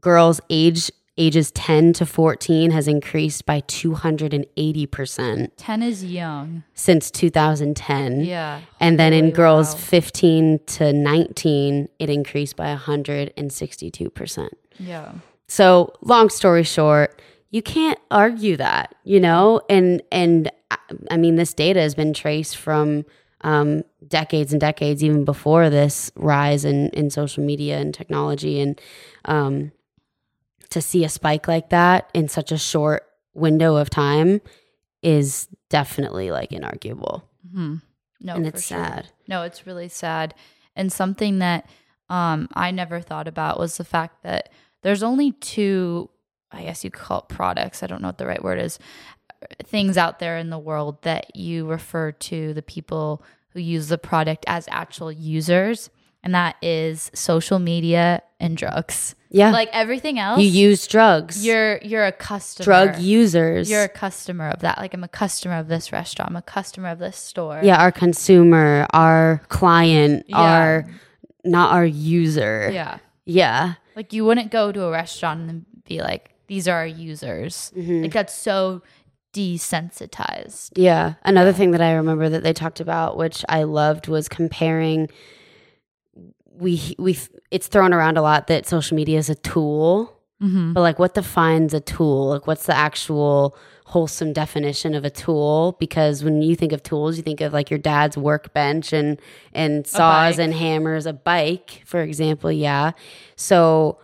[0.00, 6.62] Girls age ages 10 to 14 has increased by 280% 10 is young.
[6.74, 8.20] since 2010.
[8.22, 8.60] Yeah.
[8.80, 9.80] And then in girls wow.
[9.80, 14.48] 15 to 19, it increased by 162%.
[14.78, 15.12] Yeah.
[15.46, 19.60] So, long story short, you can't argue that, you know?
[19.68, 20.76] And and I-
[21.10, 23.04] I mean this data has been traced from
[23.42, 28.80] um, decades and decades even before this rise in in social media and technology and
[29.24, 29.72] um,
[30.70, 33.04] to see a spike like that in such a short
[33.34, 34.40] window of time
[35.02, 37.22] is definitely like inarguable.
[37.52, 37.76] hmm
[38.20, 38.78] No, and it's sure.
[38.78, 39.08] sad.
[39.28, 40.34] No, it's really sad.
[40.76, 41.68] And something that
[42.08, 44.50] um, I never thought about was the fact that
[44.82, 46.10] there's only two,
[46.50, 47.82] I guess you call it products.
[47.82, 48.78] I don't know what the right word is.
[49.64, 53.98] Things out there in the world that you refer to the people who use the
[53.98, 55.88] product as actual users,
[56.22, 59.14] and that is social media and drugs.
[59.32, 59.50] Yeah.
[59.52, 61.44] Like everything else, you use drugs.
[61.46, 62.64] you're you're a customer.
[62.64, 63.70] drug users.
[63.70, 64.78] You're a customer of that.
[64.78, 66.30] Like I'm a customer of this restaurant.
[66.30, 67.60] I'm a customer of this store.
[67.62, 70.36] yeah, our consumer, our client, Yeah.
[70.38, 70.86] our
[71.44, 72.70] not our user.
[72.72, 72.98] Yeah.
[73.24, 73.74] Yeah.
[73.94, 77.72] Like you wouldn't go to a restaurant and be like, these are our users.
[77.76, 78.02] Mhm.
[78.02, 78.82] Like that's so
[79.32, 80.72] desensitized.
[80.76, 81.14] Yeah.
[81.24, 85.08] Another thing that I remember that they talked about, which I loved, was comparing.
[86.60, 87.18] We we
[87.50, 90.72] it's thrown around a lot that social media is a tool, Mm-hmm.
[90.72, 92.28] but like what defines a tool?
[92.30, 95.76] Like what's the actual wholesome definition of a tool?
[95.78, 99.20] Because when you think of tools, you think of like your dad's workbench and
[99.52, 102.50] and saws and hammers, a bike, for example.
[102.50, 102.92] Yeah.
[103.36, 103.98] So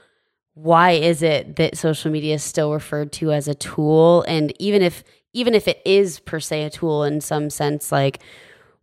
[0.55, 4.23] why is it that social media is still referred to as a tool?
[4.29, 8.21] And even if even if it is per se a tool in some sense, like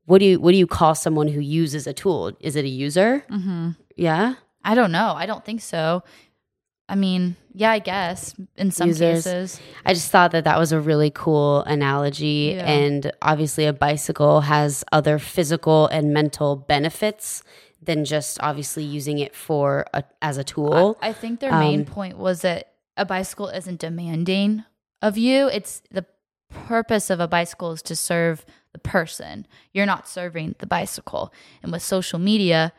[0.05, 2.31] what do you what do you call someone who uses a tool?
[2.39, 3.23] Is it a user?
[3.29, 3.69] Mm-hmm.
[3.95, 4.35] Yeah.
[4.63, 5.13] I don't know.
[5.15, 6.03] I don't think so.
[6.89, 9.23] I mean, yeah, I guess in some Users.
[9.23, 9.61] cases.
[9.85, 12.53] I just thought that that was a really cool analogy.
[12.55, 12.69] Yeah.
[12.69, 17.41] And obviously, a bicycle has other physical and mental benefits
[17.81, 20.97] than just obviously using it for a, as a tool.
[21.01, 24.63] I, I think their main Um, point was that a bicycle isn't demanding
[25.01, 25.47] of you.
[25.47, 26.05] It's the
[26.49, 29.47] purpose of a bicycle is to serve the person.
[29.71, 31.31] You're not serving the bicycle.
[31.61, 32.73] And with social media,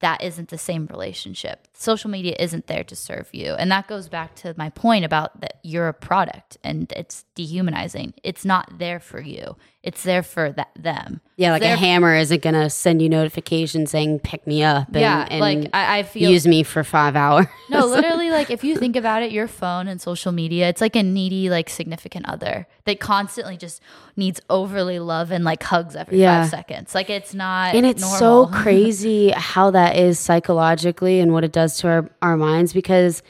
[0.00, 1.68] that isn't the same relationship.
[1.72, 3.54] Social media isn't there to serve you.
[3.54, 8.14] And that goes back to my point about that you're a product and it's dehumanizing.
[8.22, 9.56] It's not there for you.
[9.86, 11.20] It's there for that them.
[11.36, 14.96] yeah, like a hammer isn't going to send you notifications saying pick me up and,
[14.96, 17.46] yeah, and like I, I feel use me for five hours.
[17.68, 20.96] No, literally, like if you think about it, your phone and social media, it's like
[20.96, 23.82] a needy, like significant other that constantly just
[24.16, 26.42] needs overly love and like hugs every Yeah.
[26.42, 26.94] five seconds.
[26.94, 28.18] Like it's not, and it's normal.
[28.18, 33.22] so crazy how that is psychologically and what it does to our, our minds because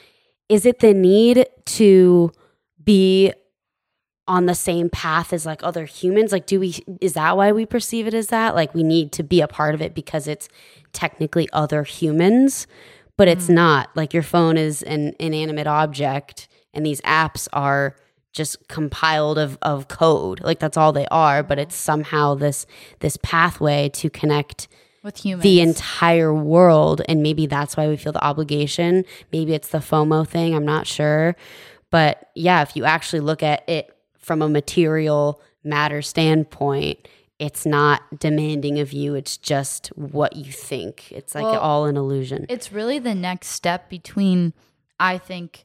[0.48, 2.30] is it the need to
[2.84, 3.32] be
[4.26, 6.32] on the same path as like other humans?
[6.32, 8.54] Like do we is that why we perceive it as that?
[8.54, 10.48] Like we need to be a part of it because it's
[10.92, 12.66] technically other humans
[13.16, 13.54] but it's mm.
[13.54, 13.90] not.
[13.94, 17.96] Like your phone is an inanimate object and these apps are
[18.32, 20.40] just compiled of, of code.
[20.42, 22.66] Like that's all they are but it's somehow this
[23.00, 24.68] this pathway to connect
[25.02, 25.42] with humans.
[25.42, 29.04] the entire world and maybe that's why we feel the obligation.
[29.32, 31.36] Maybe it's the fomo thing i'm not sure.
[31.90, 33.93] But yeah if you actually look at it
[34.24, 37.06] from a material matter standpoint
[37.38, 39.14] it's not demanding of you.
[39.14, 41.10] It's just what you think.
[41.10, 42.46] It's like Well, all an illusion.
[42.48, 44.52] It's really the next step between,
[45.00, 45.64] I think,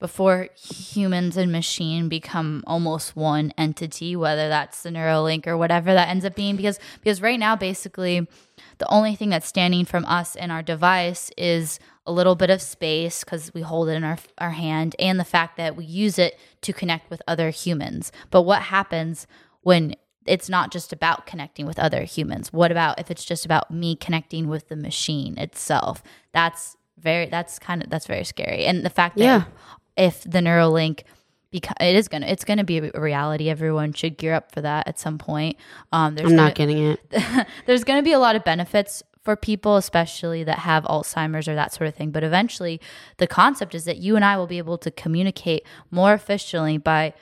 [0.00, 6.08] before humans and machine become almost one entity, whether that's the Neuralink or whatever that
[6.08, 6.56] ends up being.
[6.56, 8.26] Because because right now, basically,
[8.78, 12.60] the only thing that's standing from us and our device is a little bit of
[12.60, 16.18] space because we hold it in our our hand, and the fact that we use
[16.18, 18.12] it to connect with other humans.
[18.30, 19.26] But what happens
[19.62, 22.52] when it's not just about connecting with other humans.
[22.52, 26.02] What about if it's just about me connecting with the machine itself?
[26.32, 28.64] That's very that's kind of that's very scary.
[28.64, 29.44] And the fact that Yeah.
[29.96, 31.02] if the Neuralink
[31.50, 33.48] because it is gonna it's gonna be a reality.
[33.48, 35.56] Everyone should gear up for that at some point.
[35.92, 39.02] Um, there's i'm gonna, not getting it there's going to be a lot of benefits
[39.24, 42.10] for people, especially that have Alzheimer's or that sort of thing.
[42.10, 42.80] But eventually,
[43.16, 47.14] the concept is that you and I will be able to communicate more efficiently by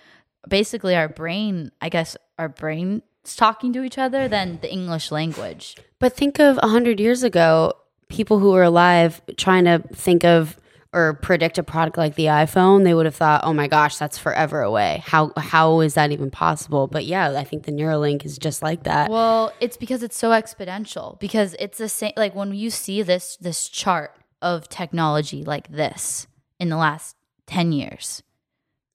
[0.48, 5.76] basically our brain, I guess, our brain talking to each other than the English language.
[6.00, 7.74] But think of a hundred years ago,
[8.08, 10.58] people who were alive trying to think of
[10.92, 14.18] or predict a product like the iPhone, they would have thought, "Oh my gosh, that's
[14.18, 15.02] forever away.
[15.06, 18.84] How how is that even possible?" But yeah, I think the Neuralink is just like
[18.84, 19.10] that.
[19.10, 21.18] Well, it's because it's so exponential.
[21.18, 22.12] Because it's the same.
[22.16, 26.26] Like when you see this this chart of technology like this
[26.60, 28.22] in the last ten years,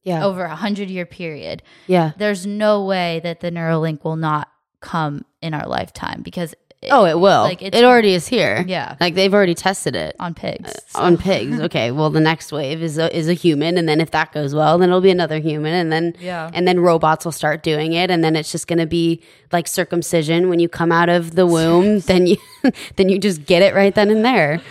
[0.03, 2.11] yeah, over a hundred year period, yeah.
[2.17, 7.05] there's no way that the Neuralink will not come in our lifetime because it, Oh,
[7.05, 7.41] it will.
[7.41, 8.63] like, it already is here.
[8.67, 8.95] Yeah.
[8.99, 10.15] like they've already tested it.
[10.19, 10.71] on pigs.
[10.87, 11.59] So- on pigs.
[11.59, 14.53] Okay, well the next wave is a, is a human, and then if that goes
[14.53, 16.49] well, then it'll be another human, and then Yeah.
[16.53, 19.67] and then robots will start doing it, and then it's just going to be like
[19.67, 21.99] circumcision when you come out of the womb.
[22.01, 22.37] then you
[22.95, 24.61] then you just get it right then and there.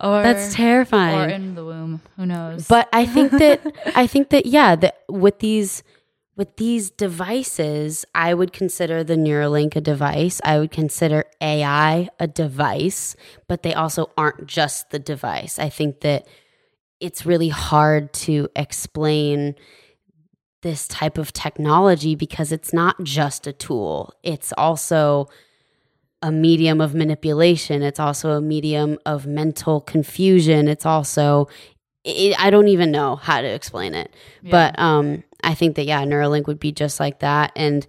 [0.00, 1.18] or That's terrifying.
[1.18, 2.00] or in the womb.
[2.16, 2.66] Who knows?
[2.68, 3.60] But I think that
[3.94, 5.82] I think that yeah, that with these
[6.38, 10.40] with these devices, I would consider the Neuralink a device.
[10.44, 13.16] I would consider AI a device,
[13.48, 15.58] but they also aren't just the device.
[15.58, 16.28] I think that
[17.00, 19.56] it's really hard to explain
[20.62, 24.14] this type of technology because it's not just a tool.
[24.22, 25.26] It's also
[26.22, 27.82] a medium of manipulation.
[27.82, 30.68] It's also a medium of mental confusion.
[30.68, 31.48] It's also
[32.04, 34.14] it, I don't even know how to explain it.
[34.42, 37.52] But um I think that yeah, Neuralink would be just like that.
[37.56, 37.86] And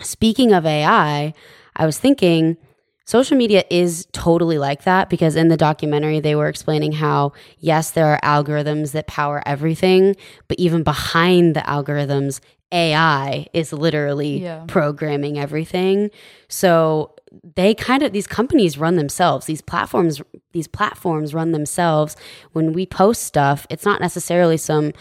[0.00, 1.32] speaking of AI,
[1.76, 2.56] I was thinking
[3.04, 7.90] social media is totally like that because in the documentary they were explaining how yes,
[7.90, 10.16] there are algorithms that power everything,
[10.48, 12.40] but even behind the algorithms,
[12.72, 14.64] AI is literally Yeah.
[14.68, 16.10] programming everything.
[16.48, 17.14] So
[17.56, 19.46] they kind of these companies run themselves.
[19.46, 20.20] These platforms
[20.52, 22.16] these platforms run themselves.
[22.52, 24.92] When we post stuff, it's not necessarily some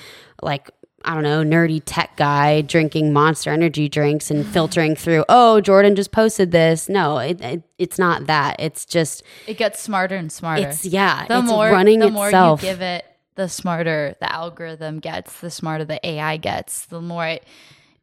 [0.42, 0.70] like
[1.06, 5.96] I don't know, nerdy tech guy drinking monster energy drinks and filtering through, oh, Jordan
[5.96, 6.90] just posted this.
[6.90, 8.56] No, it, it, it's not that.
[8.60, 10.68] It's just, it gets smarter and smarter.
[10.68, 15.00] it's, yeah, the it's more running the more you give it, the smarter the algorithm
[15.00, 15.40] gets.
[15.40, 16.86] The smarter the AI gets.
[16.86, 17.46] The more it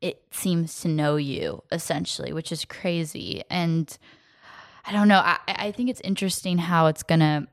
[0.01, 3.43] it seems to know you essentially, which is crazy.
[3.51, 3.97] And
[4.85, 5.19] I don't know.
[5.19, 7.49] I I think it's interesting how it's gonna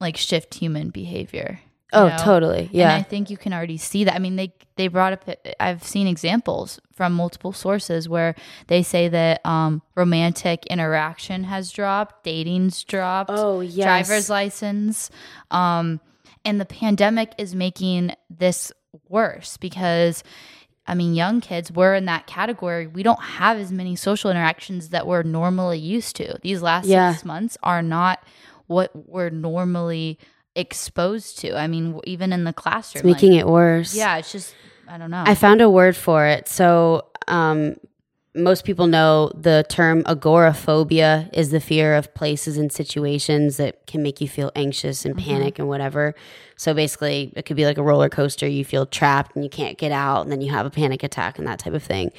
[0.00, 1.60] like shift human behavior.
[1.92, 2.16] Oh, know?
[2.18, 2.62] totally.
[2.66, 2.94] And Yeah.
[2.94, 4.14] I think you can already see that.
[4.14, 5.24] I mean, they they brought up.
[5.60, 8.34] I've seen examples from multiple sources where
[8.66, 13.84] they say that um, romantic interaction has dropped, dating's dropped, Oh, yes.
[13.84, 15.10] driver's license,
[15.50, 16.00] um,
[16.44, 18.72] and the pandemic is making this
[19.08, 20.22] worse because.
[20.88, 22.86] I mean, young kids, we're in that category.
[22.86, 26.38] We don't have as many social interactions that we're normally used to.
[26.42, 27.10] These last Yeah.
[27.10, 28.22] six months are not
[28.68, 30.16] what we're normally
[30.56, 31.56] exposed to.
[31.56, 33.94] I mean, even in the classroom, it's making like- it worse.
[33.94, 34.54] yeah, it's just
[34.88, 35.22] I don't know.
[35.26, 36.48] I found a word for it.
[36.48, 37.76] So, um,
[38.36, 44.02] most people know the term agoraphobia is the fear of places and situations that can
[44.02, 45.28] make you feel anxious and mm-hmm.
[45.28, 46.14] panic and whatever.
[46.56, 48.46] So, basically, it could be like a roller coaster.
[48.46, 51.38] You feel trapped and you can't get out, and then you have a panic attack
[51.38, 52.12] and that type of thing.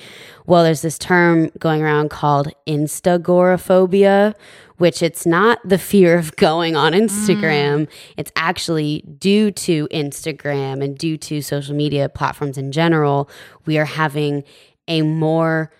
[0.46, 4.36] Well, there's this term going around called instagoraphobia,
[4.78, 7.86] which it's not the fear of going on Instagram.
[7.86, 7.90] Mm.
[8.16, 13.30] It's actually due to Instagram and due to social media platforms in general,
[13.66, 14.44] we are having
[14.88, 15.72] a more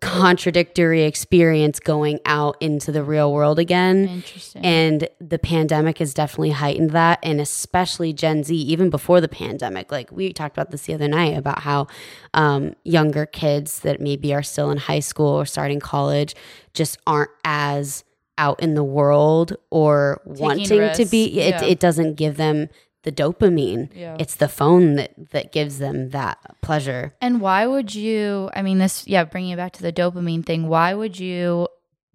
[0.00, 4.08] contradictory experience going out into the real world again.
[4.08, 4.64] Interesting.
[4.64, 7.18] And the pandemic has definitely heightened that.
[7.22, 9.90] And especially Gen Z, even before the pandemic.
[9.90, 11.88] Like we talked about this the other night about how
[12.32, 16.36] um, younger kids that maybe are still in high school or starting college
[16.74, 18.04] just aren't as
[18.38, 21.40] out in the world or wanting to be.
[21.40, 21.64] It, yeah.
[21.64, 22.68] it doesn't give them
[23.02, 23.90] the dopamine.
[23.94, 24.16] Yeah.
[24.18, 27.14] It's the phone that, that gives them that pleasure.
[27.20, 28.50] and why would you?
[28.54, 30.68] I mean, this yeah, bringing it back to the dopamine thing.
[30.68, 31.68] Why would you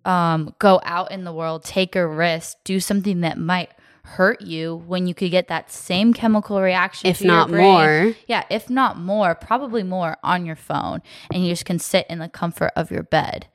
[0.06, 3.72] um, go out in the world, take a risk, do something that might
[4.04, 8.14] hurt you when you could get that same chemical reaction, If not more.
[8.26, 12.20] Yeah, if not more, probably more on your phone, and you just can sit in
[12.20, 13.48] the comfort of your bed.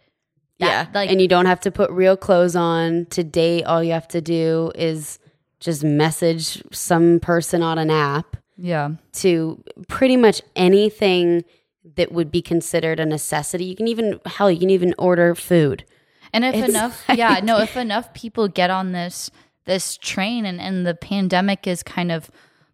[0.58, 0.86] That- yeah.
[0.94, 3.64] like and you don't have to put real clothes on to date.
[3.64, 5.18] All you have to do is
[5.62, 11.44] just message some person on an app yeah, to pretty much anything
[11.96, 13.64] that would be considered a necessity.
[13.64, 15.84] You can even, hell, you can even order food.
[16.32, 19.30] And if It's enough, yeah, no, if enough people get on this
[19.64, 22.28] this train and, and the pandemic is kind of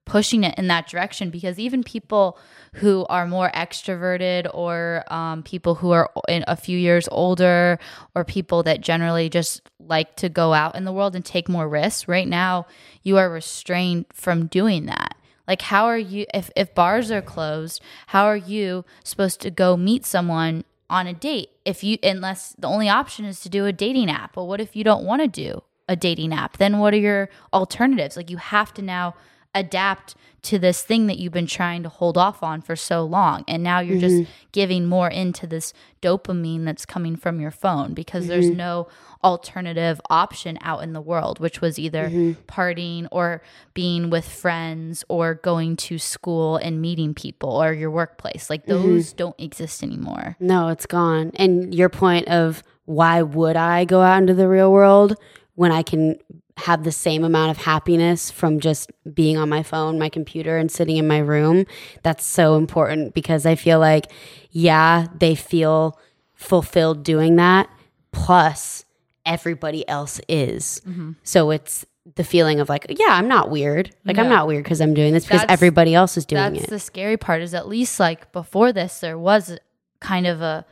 [0.06, 2.38] pushing it in that direction because even people
[2.74, 7.78] who are more extroverted or um, people who are in a few years older
[8.14, 11.68] or people that generally just like to go out in the world and take more
[11.68, 12.66] risks right now
[13.02, 15.16] you are restrained from doing that.
[15.46, 19.76] Like how are you if, if bars are closed how are you supposed to go
[19.76, 21.50] meet someone on a date?
[21.64, 24.36] If you unless the only option is to do a dating app.
[24.36, 26.58] Well what if you don't want to do a dating app?
[26.58, 28.16] Then what are your alternatives?
[28.16, 29.14] Like you have to now
[29.58, 33.44] adapt to this thing that you've been trying to hold off on for so long.
[33.48, 34.30] And now you're just mm-hmm.
[34.52, 38.56] giving more into this dopamine that's coming from your phone because there's mm-hmm.
[38.56, 38.88] no
[39.24, 42.40] alternative option out in the world which was either mm-hmm.
[42.46, 43.42] partying or
[43.74, 48.48] being with friends or going to school and meeting people or your workplace.
[48.48, 50.36] Like those don't exist anymore.
[50.38, 51.32] No, it's gone.
[51.34, 55.16] And your point of why would I go out into the real world
[55.56, 56.16] when I can
[56.58, 60.70] have the same amount of happiness from just being on my phone, my computer, and
[60.70, 61.64] sitting in my room?
[62.02, 64.10] That's so important because I feel like,
[64.50, 65.98] yeah, they feel
[66.34, 67.68] fulfilled doing that.
[68.12, 68.84] Plus,
[69.24, 70.80] everybody else is.
[70.86, 71.12] Mm-hmm.
[71.22, 71.84] So it's
[72.14, 73.94] the feeling of like, yeah, I'm not weird.
[74.04, 76.56] Like, I'm not weird because I'm doing this because That's- everybody else is doing that's
[76.56, 76.60] it.
[76.60, 79.58] That's the scary part is at least like before this there was
[80.00, 80.64] kind of a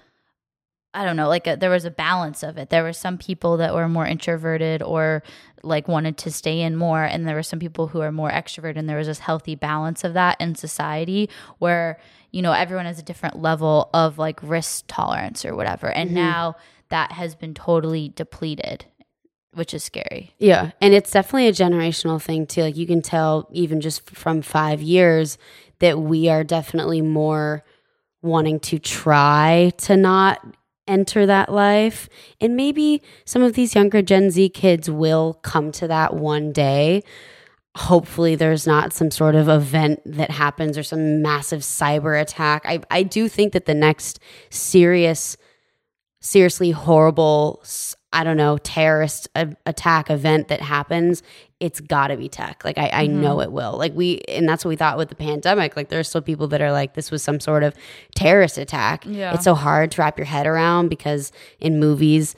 [0.97, 2.71] i don't know like a, there was a balance of it.
[2.71, 5.23] There were some people that were more introverted or
[5.63, 8.77] like wanted to stay in more and there were some people who are more extroverted
[8.77, 11.29] and there was this healthy balance of that in society
[11.59, 11.99] where
[12.31, 15.91] you know everyone has a different level of like risk tolerance or whatever.
[15.91, 16.17] And mm-hmm.
[16.17, 16.57] now
[16.89, 18.87] that has been totally depleted
[19.53, 20.35] which is scary.
[20.39, 22.61] Yeah, and it's definitely a generational thing too.
[22.61, 25.39] Like you can tell even just from 5 years
[25.79, 27.65] that we are definitely more
[28.21, 30.56] wanting to try to not
[30.87, 32.09] enter that life.
[32.41, 37.03] And maybe some of these younger Gen Z kids will come to that one day.
[37.77, 42.63] Hopefully there's not some sort of event that happens or some massive cyber attack.
[42.65, 44.19] I I do think that the next
[44.51, 45.37] serious
[46.21, 47.61] seriously horrible
[48.17, 51.23] i don't know terrorist a- attack event that happens
[51.59, 52.67] it's got to be tech.
[52.67, 53.79] Like I, I know it will.
[53.79, 55.75] Like we and that's what we thought with the pandemic.
[55.75, 57.73] Like there's still people that are like this was some sort of
[58.15, 59.05] terrorist attack.
[59.07, 59.33] Yeah.
[59.33, 62.35] it's so hard to wrap your head around because in movies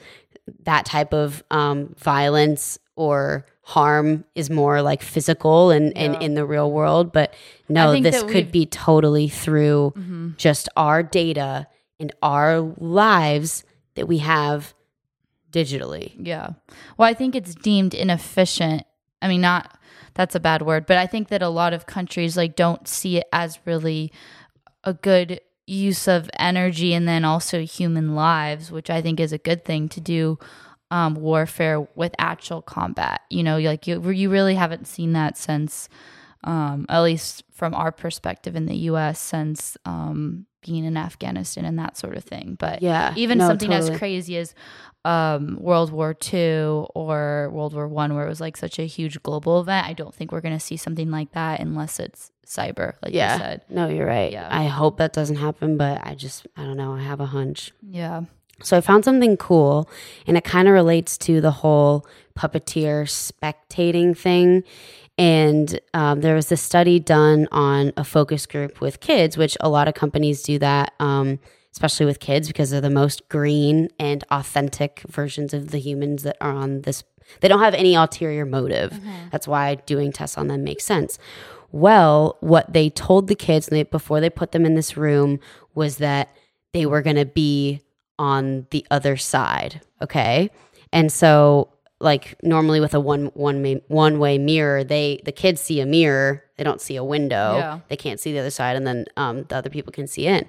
[0.63, 6.45] that type of um, violence or harm is more like physical and, and in the
[6.45, 7.11] real world.
[7.11, 7.33] But
[7.67, 8.51] no this could Mm-hmm.
[8.51, 11.67] be totally through just our data
[11.99, 13.65] and our lives
[13.95, 14.73] that we have
[15.51, 16.13] digitally.
[16.17, 16.51] Yeah.
[16.97, 18.83] Well, I think it's deemed inefficient.
[19.21, 19.79] I mean, not
[20.13, 23.17] that's a bad word, but I think that a lot of countries like don't see
[23.17, 24.11] it as really
[24.83, 29.37] a good use of energy and then also human lives, which I think is a
[29.37, 30.39] good thing to do
[30.91, 33.21] um, warfare with actual combat.
[33.29, 35.87] You know, like you, you really haven't seen that since,
[36.43, 39.19] um, at least from our perspective in the U.S.
[39.19, 42.55] since um, being in Afghanistan and that sort of thing.
[42.59, 43.93] But Yeah, even no, something totally.
[43.93, 44.53] as crazy as
[45.05, 49.21] um, World War II or World War One, where it was like such a huge
[49.23, 52.95] global event, I don't think we're going to see something like that unless it's cyber,
[53.01, 53.33] like yeah.
[53.33, 53.61] you said.
[53.69, 54.31] No, you're right.
[54.31, 54.47] Yeah.
[54.51, 56.93] I hope that doesn't happen, but I just I don't know.
[56.93, 57.71] I have a hunch.
[57.81, 58.23] Yeah.
[58.61, 59.89] So I found something cool,
[60.27, 62.05] and it kind of relates to the whole
[62.37, 64.63] puppeteer spectating thing.
[65.19, 69.67] And um, there was this study done on a focus group with kids, which a
[69.67, 71.39] lot of companies do that, um,
[71.73, 76.37] especially with kids, because they're the most green and authentic versions of the humans that
[76.39, 77.03] are on this.
[77.41, 78.97] They don't have any ulterior motive.
[79.29, 81.19] That's why doing tests on them makes sense.
[81.73, 85.39] Well, what they told the kids they, before they put them in this room
[85.75, 86.33] was that
[86.71, 87.81] they were going to be
[88.17, 89.81] on the other side.
[90.01, 90.49] Okay.
[90.93, 95.81] And so, like normally with a one one one way mirror, they the kids see
[95.81, 97.57] a mirror, they don't see a window.
[97.57, 97.79] Yeah.
[97.89, 100.47] They can't see the other side, and then um, the other people can see in.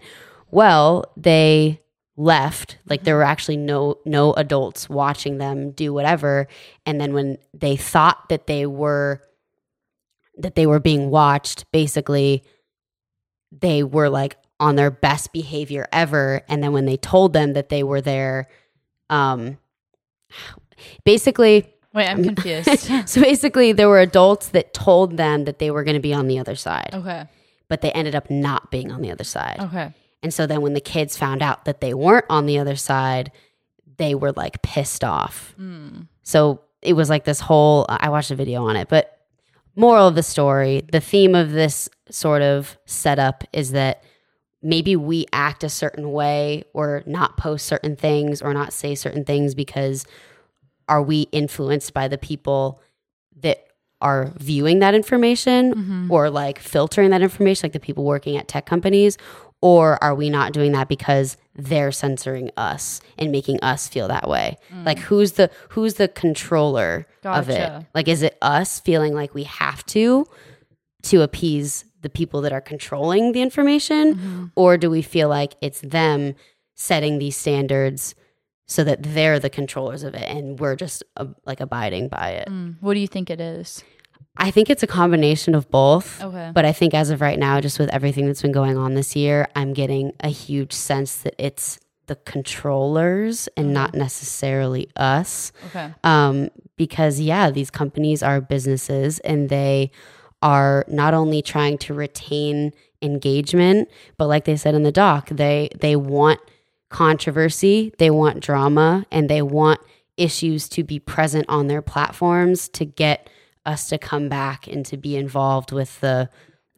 [0.51, 1.81] Well, they
[2.21, 6.47] left like there were actually no no adults watching them do whatever
[6.85, 9.23] and then when they thought that they were
[10.37, 12.43] that they were being watched basically
[13.51, 17.71] they were like on their best behavior ever and then when they told them that
[17.71, 18.49] they were there
[19.09, 19.57] um
[21.05, 22.69] basically Wait, I'm confused.
[23.09, 26.27] so basically there were adults that told them that they were going to be on
[26.29, 27.27] the other side okay.
[27.69, 29.93] but they ended up not being on the other side Okay.
[30.23, 33.33] and so then when the kids found out that they weren't on the other side
[33.97, 36.07] they were like pissed off Mm.
[36.23, 39.19] so it was like this whole I watched a video on it, but
[39.77, 44.03] moral of the story, the theme of this sort of setup is that
[44.63, 49.25] maybe we act a certain way or not post certain things or not say certain
[49.27, 50.07] things because
[50.91, 52.83] are we influenced by the people
[53.41, 53.65] that
[54.01, 56.13] are viewing that information mm-hmm.
[56.13, 59.17] or like filtering that information like the people working at tech companies?
[59.63, 64.27] Or are we not doing that because they're censoring us and making us feel that
[64.27, 64.57] way?
[64.73, 64.87] Mm.
[64.87, 67.85] Like who's the who's the controller of it?
[67.95, 70.27] Like is it us feeling like we have to
[71.03, 74.15] to appease the people that are controlling the information?
[74.15, 74.47] Mm-hmm.
[74.57, 76.35] Or do we feel like it's them
[76.75, 78.15] setting these standards
[78.75, 82.47] so that they're the controllers of it and we're just uh, like abiding by it
[82.49, 82.77] Mm.
[82.81, 83.83] What do you think it is?
[84.37, 86.49] i think it's a combination of both Okay.
[86.55, 89.11] but I think as of right now, just with everything that's been going on this
[89.17, 91.67] year, I'm getting a huge sense that it's
[92.07, 95.53] the controllers and not necessarily us.
[95.69, 95.93] Okay.
[96.05, 99.91] Um, because, yeah, these companies are businesses and they
[100.43, 105.69] are not only trying to retain engagement, but like they said in the doc, they,
[105.81, 106.41] they want
[106.91, 109.81] controversy, they want drama, and they want
[110.17, 113.31] issues to be present on their platforms to get
[113.65, 116.29] us to come back and to be involved with the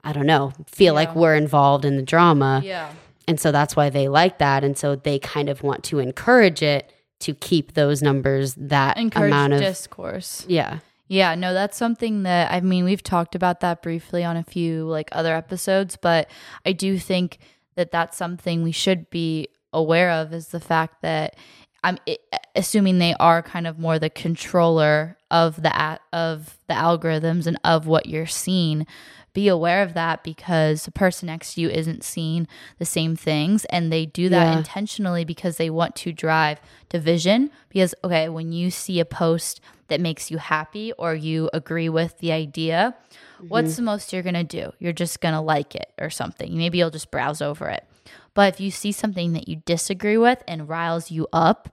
[0.05, 2.61] I don't know, feel like we're involved in the drama.
[2.65, 2.93] Yeah.
[3.29, 4.65] And so that's why they like that.
[4.65, 9.31] And so they kind of want to encourage it to keep those numbers that Encourage
[9.31, 10.45] amount of discourse.
[10.49, 10.81] Yeah.
[11.07, 14.87] Yeah, no, that's something that I mean, we've talked about that briefly on a few
[14.87, 16.29] like other episodes, but
[16.67, 17.39] I do think
[17.77, 21.37] that that's something we should be aware of is the fact that
[21.85, 21.99] I'm
[22.55, 27.87] assuming they are kind of more the controller of the of the algorithms and of
[27.87, 28.87] what you're seeing.
[29.35, 32.47] Be aware of that because the person next to you isn't seeing
[32.79, 34.59] the same things and they do that Yeah.
[34.59, 36.61] intentionally because they want to drive
[36.91, 41.89] division because okay, when you see a post that makes you happy or you agree
[41.89, 42.95] with the idea,
[43.49, 43.77] what's mm-hmm.
[43.77, 44.73] the most you're going to do?
[44.79, 46.57] You're just going to like it or something.
[46.57, 47.85] Maybe you'll just browse over it.
[48.35, 51.69] But if you see something that you disagree with and riles you up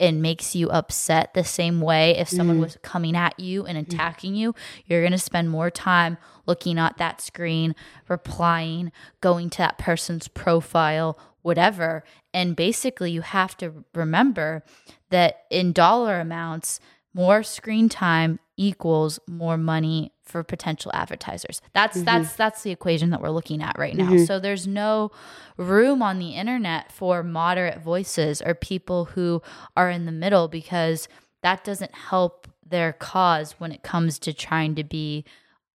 [0.00, 2.62] and makes you upset the same way if someone mm.
[2.62, 3.82] was coming at you and mm.
[3.82, 4.54] attacking you,
[4.86, 7.74] you're going to spend more time looking at that screen,
[8.08, 8.90] replying,
[9.20, 12.02] going to that person's profile, whatever.
[12.32, 14.64] And basically, you have to remember
[15.10, 16.80] that in dollar amounts,
[17.12, 21.62] more screen time equals more money for potential advertisers.
[21.72, 24.10] That's that's that's the equation that we're looking at right now.
[24.26, 25.10] So there's no
[25.56, 29.40] room on the internet for moderate voices or people who
[29.78, 31.08] are in the middle because
[31.42, 35.24] that doesn't help their cause when it comes to trying to be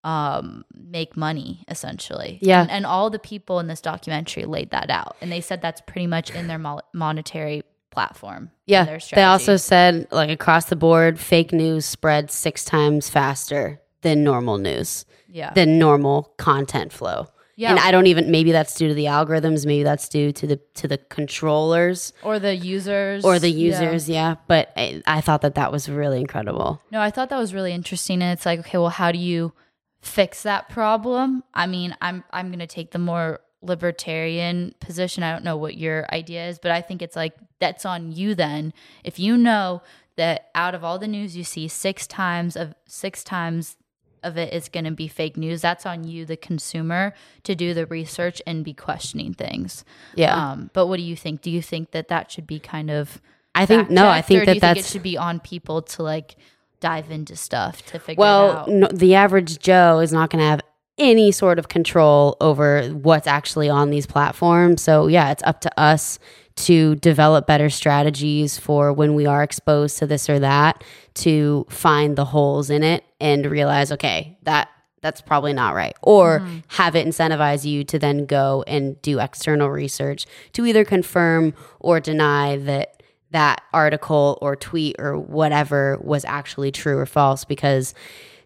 [0.04, 2.62] um make money essentially Yeah.
[2.62, 5.82] and, and all the people in this documentary laid that out and they said that's
[5.82, 7.64] pretty much in their mo- monetary
[7.96, 8.98] platform Yeah.
[9.14, 14.58] They also said like across the board, fake news spreads six times faster than normal
[14.60, 15.06] news,
[15.40, 15.52] Yeah.
[15.54, 17.20] than normal content flow.
[17.58, 17.70] yeah.
[17.72, 20.58] And I don't even maybe that's due to the algorithms, maybe that's due to the
[20.80, 23.24] to the controllers or the users.
[23.24, 23.68] or the Yeah.
[23.70, 24.36] users, yeah.
[24.48, 26.82] But I, I thought that that was really incredible.
[26.92, 28.22] No, I thought that was really interesting.
[28.22, 29.54] And it's like, okay, well, how do you
[30.02, 31.44] fix that problem?
[31.54, 35.24] I mean, I'm I'm gonna take the more libertarian position.
[35.24, 38.36] I don't know what your idea is, but I think it's like that's on you
[38.36, 38.74] then.
[39.04, 39.82] If you know
[40.16, 43.78] that out of all the news you see, six times of six times
[44.24, 45.62] of it is going to be fake news.
[45.62, 47.14] That's on you, the consumer,
[47.44, 49.86] to do the research and be questioning things.
[50.16, 50.36] Yeah.
[50.36, 51.42] Um, but what do you think?
[51.42, 53.22] Do you think that that should be kind of
[53.54, 56.36] I think no, I think that think that's it should be on people to like
[56.82, 58.70] dive into stuff to figure Well, out.
[58.70, 60.62] no, the average Joe is not going to have
[60.98, 64.82] any sort of control over what's actually on these platforms.
[64.82, 66.20] So, yeah, it's up to us
[66.56, 70.84] to develop better strategies for when we are exposed to this or that
[71.16, 74.70] to find the holes in it and realize, okay, that
[75.02, 75.94] that's probably not right.
[76.02, 76.60] Or mm-hmm.
[76.70, 82.00] have it incentivize you to then go and do external research to either confirm or
[82.00, 87.94] deny that that article or tweet or whatever was actually true or false because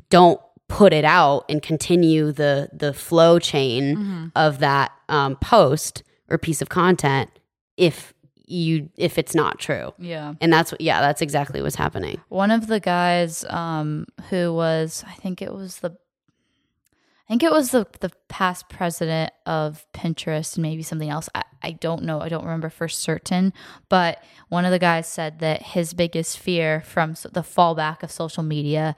[0.10, 6.38] don't put it out and continue the the flow chain of that um, post or
[6.38, 7.30] piece of content
[7.76, 8.14] if
[8.46, 10.34] you if it's not true yeah.
[10.42, 15.04] and that's what yeah that's exactly what's happening One of the guys um, who was,
[15.08, 20.56] I think it was the, I think it was the the past president of Pinterest
[20.56, 21.30] and maybe something else.
[21.36, 22.22] I, I don't know.
[22.22, 23.54] I don't remember for certain.
[23.88, 28.42] But one of the guys said that his biggest fear from the fallback of social
[28.42, 28.96] media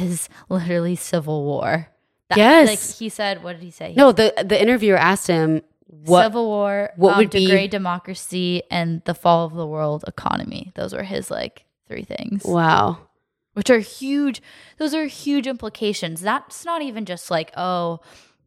[0.00, 1.88] is literally civil war.
[2.28, 2.68] That, Yes.
[2.68, 3.94] Like he said, what did he say?
[3.96, 8.62] no the the interviewer asked him what civil war, what um, would be- degrade democracy,
[8.70, 10.72] and the fall of the world economy.
[10.74, 12.98] Those were his like three things, wow
[13.58, 14.40] which are huge.
[14.76, 16.20] Those are huge implications.
[16.20, 17.98] That's not even just like oh,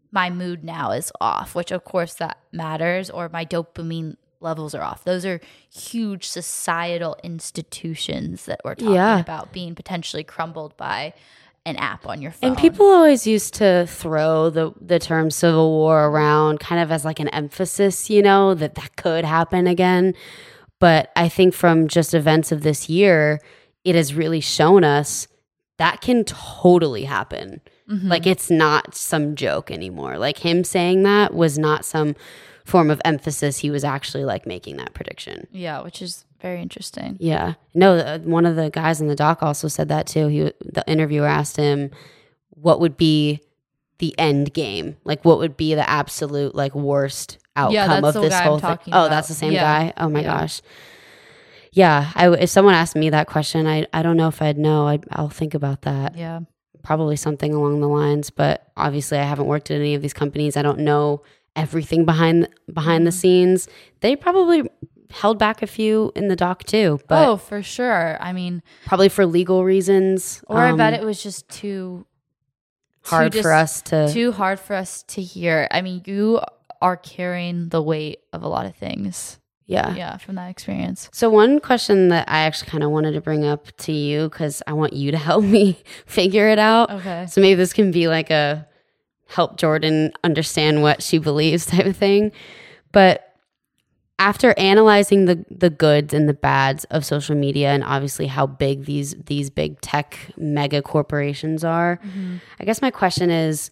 [0.09, 4.81] my mood now is off, which of course that matters, or my dopamine levels are
[4.81, 5.03] off.
[5.03, 5.39] Those are
[5.73, 9.19] huge societal institutions that we're talking Yeah.
[9.19, 11.13] about being potentially crumbled by
[11.65, 12.49] an app on your phone.
[12.51, 17.05] And people always used to throw the the term civil war around kind of as
[17.05, 20.13] like an emphasis, you know, that that could happen again.
[20.79, 23.39] But I think from just events of this year,
[23.83, 25.27] it has really shown us
[25.77, 27.61] that can totally happen.
[27.89, 28.07] Mm-hmm.
[28.07, 30.17] Like it's not some joke anymore.
[30.17, 32.15] Like him saying that was not some
[32.65, 33.59] form of emphasis.
[33.59, 35.47] He was actually like making that prediction.
[35.51, 37.17] yeah, which is very interesting.
[37.19, 37.53] Yeah.
[37.75, 40.27] No, uh, one of the guys in the doc also said that too.
[40.27, 41.91] He the interviewer asked him
[42.49, 43.41] what would be
[43.99, 44.97] the end game?
[45.03, 48.77] Like what would be the absolute like worst outcome that's of this whole thing?
[48.87, 49.09] Oh, about.
[49.11, 49.61] that's the same Yeah.
[49.61, 49.93] guy.
[49.97, 50.39] Oh my Yeah.
[50.39, 50.61] gosh.
[51.73, 54.87] Yeah, I, if someone asked me that question, I, I don't know if I'd know.
[54.87, 56.17] I'd, I'll think about that.
[56.17, 56.41] Yeah.
[56.83, 60.57] Probably something along the lines, but obviously I haven't worked at any of these companies.
[60.57, 61.21] I don't know
[61.55, 63.67] everything behind behind the scenes.
[63.99, 64.63] They probably
[65.11, 68.17] held back a few in the doc too, but oh, for sure.
[68.21, 70.43] I mean, probably for legal reasons.
[70.47, 72.05] or I bet um, it was just too
[73.03, 74.11] hard too for us to.
[74.11, 75.67] too hard for us to hear.
[75.71, 76.39] I mean, you
[76.81, 79.37] are carrying the weight of a lot of things.
[79.67, 79.93] yeah.
[79.95, 81.09] Yeah, from that experience.
[81.13, 84.61] So one question that I actually kind of wanted to bring up to you because
[84.65, 86.89] I want you to help me figure it out.
[86.89, 87.25] Okay.
[87.29, 88.67] So maybe this can be like a
[89.31, 92.31] help Jordan understand what she believes type of thing.
[92.91, 93.27] But
[94.19, 98.85] after analyzing the the goods and the bads of social media and obviously how big
[98.85, 102.37] these these big tech mega corporations are, mm-hmm.
[102.59, 103.71] I guess my question is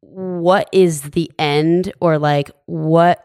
[0.00, 3.24] what is the end or like what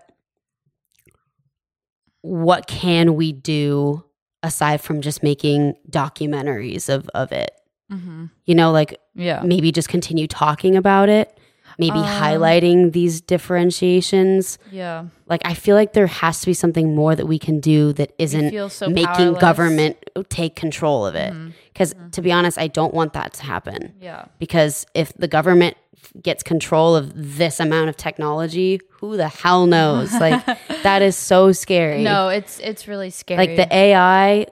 [2.21, 4.03] what can we do
[4.43, 7.51] aside from just making documentaries of of it?
[7.91, 8.25] Mm-hmm.
[8.45, 9.41] You know, like Yeah.
[9.43, 11.37] maybe just continue talking about it,
[11.79, 14.57] maybe Um, highlighting these differentiations.
[14.71, 15.05] Yeah.
[15.27, 18.11] Like I feel like there has to be something more that we can do that
[18.17, 19.41] isn't so making powerless.
[19.41, 19.97] government
[20.29, 21.33] take control of it.
[21.33, 21.53] Mhm.
[21.75, 23.93] Cuz to be honest, I don't want that to happen.
[24.01, 24.25] Yeah.
[24.39, 25.75] Because if the government
[26.21, 30.11] gets control of this amount of technology, who the hell knows?
[30.13, 30.43] Like
[30.83, 32.01] that is so scary.
[32.03, 33.37] No, it's it's really scary.
[33.47, 34.47] Like the AI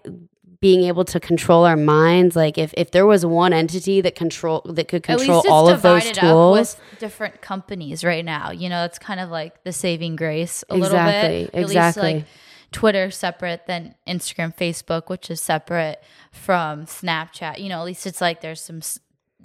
[0.68, 4.62] being able to control our minds like if, if there was one entity that control
[4.66, 8.50] that could control all of those tools up with different companies right now.
[8.50, 11.56] You know, it's kind of like the saving grace a Exactly, little bit.
[11.56, 12.04] At exactly.
[12.14, 12.26] least like
[12.72, 16.02] Twitter separate than Instagram, Facebook, which is separate
[16.32, 17.60] from Snapchat.
[17.60, 18.80] You know, at least it's like there's some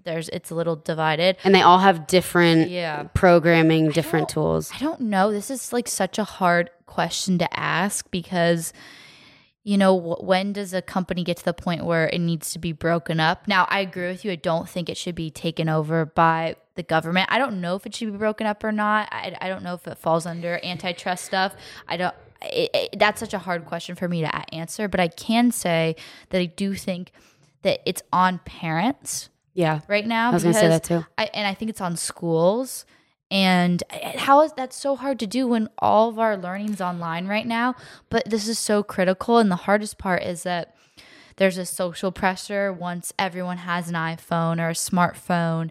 [0.04, 1.36] there's it's a little divided.
[1.44, 3.02] and they all have different Yeah.
[3.12, 5.30] programming different don't- tools I don't know.
[5.30, 8.72] This is like such a hard question to ask because
[9.62, 12.72] you know, when does a company get to the point where it needs to be
[12.72, 13.46] broken up?
[13.46, 14.32] Now, I agree with you.
[14.32, 17.28] I don't think it should be taken over by the government.
[17.30, 19.08] I don't know if it should be broken up or not.
[19.12, 21.54] I, I don't know if it falls under antitrust stuff.
[21.86, 22.14] I don't.
[22.42, 25.94] It, it, that's such a hard question for me to answer, but I can say
[26.30, 27.12] that I do think
[27.60, 29.80] that it's on parents Yeah.
[29.88, 30.30] right now.
[30.30, 31.04] I was going to say that too.
[31.18, 32.86] I, and I think it's on schools.
[33.30, 33.82] And
[34.16, 37.74] how is that so hard to do when all of our learning's online right now?
[38.08, 39.38] But this is so critical.
[39.38, 40.74] And the hardest part is that
[41.36, 45.70] there's a social pressure once everyone has an iPhone or a smartphone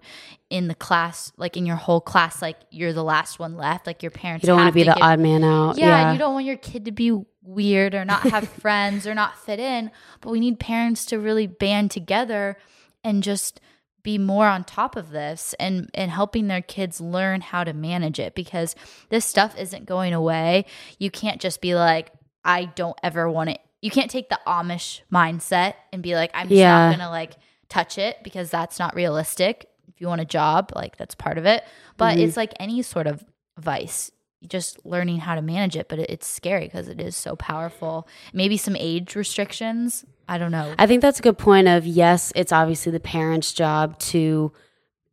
[0.50, 3.86] in the class, like in your whole class, like you're the last one left.
[3.86, 5.78] Like your parents You don't want to be the give- odd man out.
[5.78, 6.14] yeah, Yeah.
[6.14, 7.12] you don't want your kid to be
[7.44, 9.92] weird or not have friends or not fit in.
[10.22, 12.58] But we need parents to really band together
[13.04, 13.60] and just
[14.04, 18.20] be more on top of this and and helping their kids learn how to manage
[18.20, 18.76] it because
[19.10, 20.66] this stuff isn't going away.
[20.98, 22.12] You can't just be like,
[22.44, 23.60] I don't ever want it.
[23.82, 26.90] You can't take the Amish mindset and be like, I'm just Yeah.
[26.90, 27.34] not gonna like
[27.70, 29.70] touch it because that's not realistic.
[29.88, 31.64] If you want a job, like that's part of it.
[31.98, 32.22] But Mhm.
[32.22, 33.24] it's like any sort of
[33.58, 34.12] vice
[34.48, 38.56] just learning how to manage it but it's scary because it is so powerful maybe
[38.56, 40.74] some age restrictions i don't know.
[40.78, 44.54] I think that's a good point of yes, it's obviously the parents' job to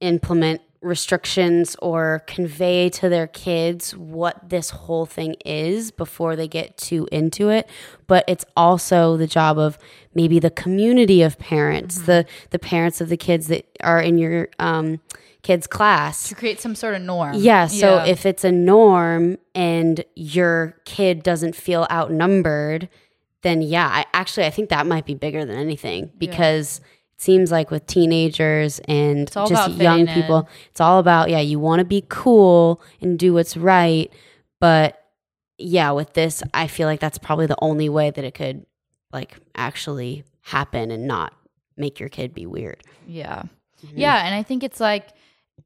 [0.01, 6.77] implement restrictions or convey to their kids what this whole thing is before they get
[6.77, 7.69] too into it.
[8.07, 9.79] But it's also the job of
[10.14, 14.49] maybe the community of parents the the parents of the kids that are in your
[14.59, 15.01] um
[15.43, 16.29] kids class.
[16.29, 17.35] To create some sort of norm.
[17.37, 22.89] Yeah, so if it's a norm and your kid doesn't feel outnumbered,
[23.43, 26.80] then yeah, I actually I think that might be bigger than anything because
[27.14, 30.47] it seems like with teenagers and just young people, in.
[30.70, 34.12] it's all about yeah, you want to be cool and do what's right,
[34.61, 35.03] but
[35.59, 38.66] yeah, with this, I feel like that's probably the only way that it could
[39.12, 41.34] like actually happen and not
[41.76, 42.82] make your kid be weird.
[43.07, 43.43] yeah
[43.84, 43.99] mm-hmm.
[43.99, 45.09] yeah and i think it's like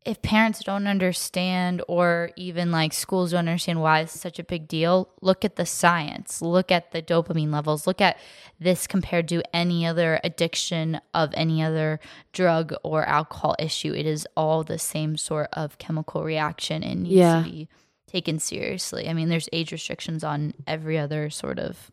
[0.06, 4.66] if parents don't understand or even like schools don't understand why it's such a big
[4.66, 6.40] deal look at the science.
[6.40, 7.86] Look at the dopamine levels.
[7.86, 8.16] Look at
[8.58, 12.00] this compared to any other addiction of any other
[12.32, 13.92] drug or alcohol issue.
[13.92, 17.42] It is all the same sort of chemical reaction and needs Yeah.
[17.42, 17.68] to be
[18.06, 19.06] taken seriously.
[19.08, 21.90] I mean there's age restrictions on every other sort of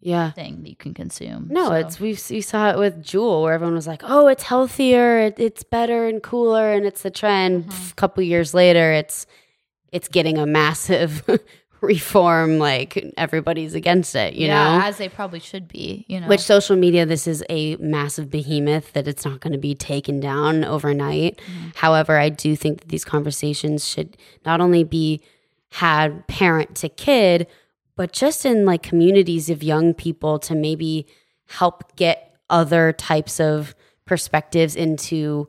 [0.00, 0.30] Yeah.
[0.30, 3.52] thing that you can consume No, So- it's we we saw it with Juul where
[3.54, 7.64] everyone was like, "Oh, it's healthier, it, it's better and cooler, and it's the trend."
[7.66, 7.90] Mm-hmm.
[7.90, 9.26] A couple years later, it's
[9.90, 11.22] it's getting a massive
[11.80, 12.58] reform.
[12.58, 14.84] Like everybody's against it, you yeah know.
[14.86, 18.92] as they probably should be you know Which social media, this is a massive behemoth
[18.92, 21.38] that it's not going to be taken down overnight.
[21.38, 21.68] Mm-hmm.
[21.74, 25.20] However, I do think that these conversations should not only be
[25.72, 27.46] had parent to kid,
[27.98, 31.06] but just in like communities of young people to maybe
[31.46, 33.74] help get other types of
[34.06, 35.48] perspectives into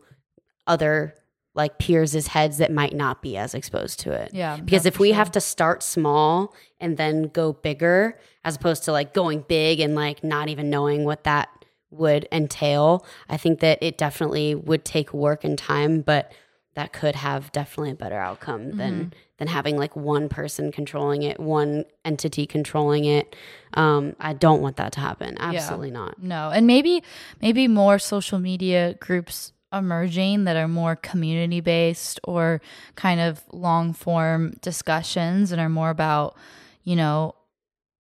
[0.68, 1.16] other
[1.56, 4.32] like peers' heads that might not be as exposed to it.
[4.34, 5.16] yeah Because if we sure.
[5.16, 9.96] have to start small and then go bigger, as opposed to like going big and
[9.96, 11.50] like not even knowing what that
[11.92, 16.32] would entail, I think that it definitely would take work and time, but
[16.76, 18.78] that could have definitely a better outcome Mm-hmm.
[18.78, 23.36] than than having like one person controlling it, one entity controlling it.
[23.74, 25.38] Um, I don't want that to happen.
[25.40, 26.22] Absolutely not.
[26.22, 27.02] No, and maybe
[27.42, 32.62] maybe more social media groups emerging that are more community based or
[32.96, 36.36] kind of long form discussions and are more about,
[36.84, 37.36] you know,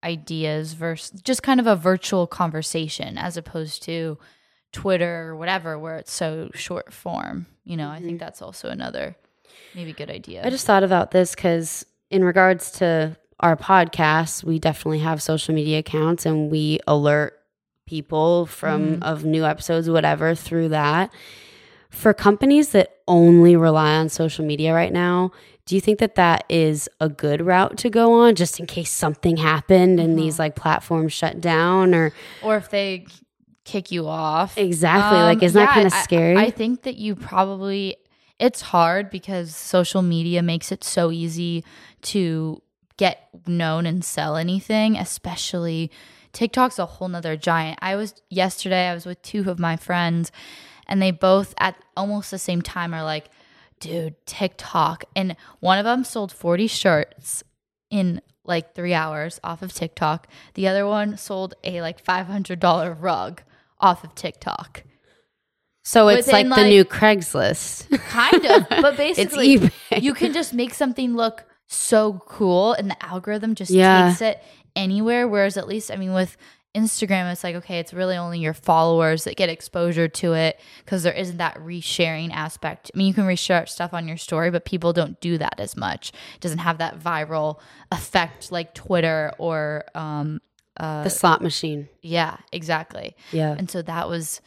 [0.03, 4.19] ideas versus just kind of a virtual conversation as opposed to
[4.73, 7.47] Twitter or whatever where it's so short form.
[7.65, 9.17] You know, I think that's also another
[9.75, 10.43] maybe good idea.
[10.45, 15.55] I just thought about this because, in regards to our podcast, we definitely have social
[15.55, 17.35] media accounts and we alert
[17.87, 21.11] people from of new episodes, whatever, through that.
[21.91, 25.31] For companies that only rely on social media right now,
[25.65, 28.91] do you think that that is a good route to go on, just in case
[28.91, 32.13] something happened and these like platforms shut down, or
[32.43, 33.07] or if they
[33.65, 34.57] kick you off.
[34.59, 36.37] exactly Um, like isn't that kind of I- scary?
[36.37, 37.97] I, think that you probably
[38.39, 41.65] it's hard because social media makes it so easy
[42.03, 42.63] to
[42.97, 45.91] get known and sell anything, especially
[46.33, 47.79] TikTok's a whole nother giant.
[47.81, 50.31] I was yesterday, I was with two of my friends,
[50.87, 53.31] and they both at almost the same time are like,
[53.81, 55.05] dude, TikTok.
[55.17, 57.43] And one of them sold 40 shirts
[57.91, 60.27] in like three hours off of TikTok.
[60.55, 63.43] The other one sold a like $500 rug
[63.81, 64.85] off of TikTok.
[65.89, 67.99] So it's like, within, the like- new Craigslist.
[68.09, 73.55] Kind of, but basically, you can just make something look so cool, and the algorithm
[73.55, 74.09] just Yeah.
[74.09, 74.43] takes it
[74.77, 75.27] anywhere.
[75.29, 76.37] Whereas, at least, I mean, with
[76.75, 81.03] Instagram, it's like, okay, it's really only your followers that get exposure to it because
[81.03, 82.91] there isn't that resharing aspect.
[82.95, 85.77] I mean, you can reshare stuff on your story, but people don't do that as
[85.77, 86.11] much.
[86.35, 87.59] It doesn't have that viral
[87.91, 90.41] effect like Twitter or, um,
[90.79, 91.89] uh, the slot machine.
[92.03, 93.17] yeah, exactly.
[93.33, 93.57] Yeah.
[93.59, 94.41] And so that was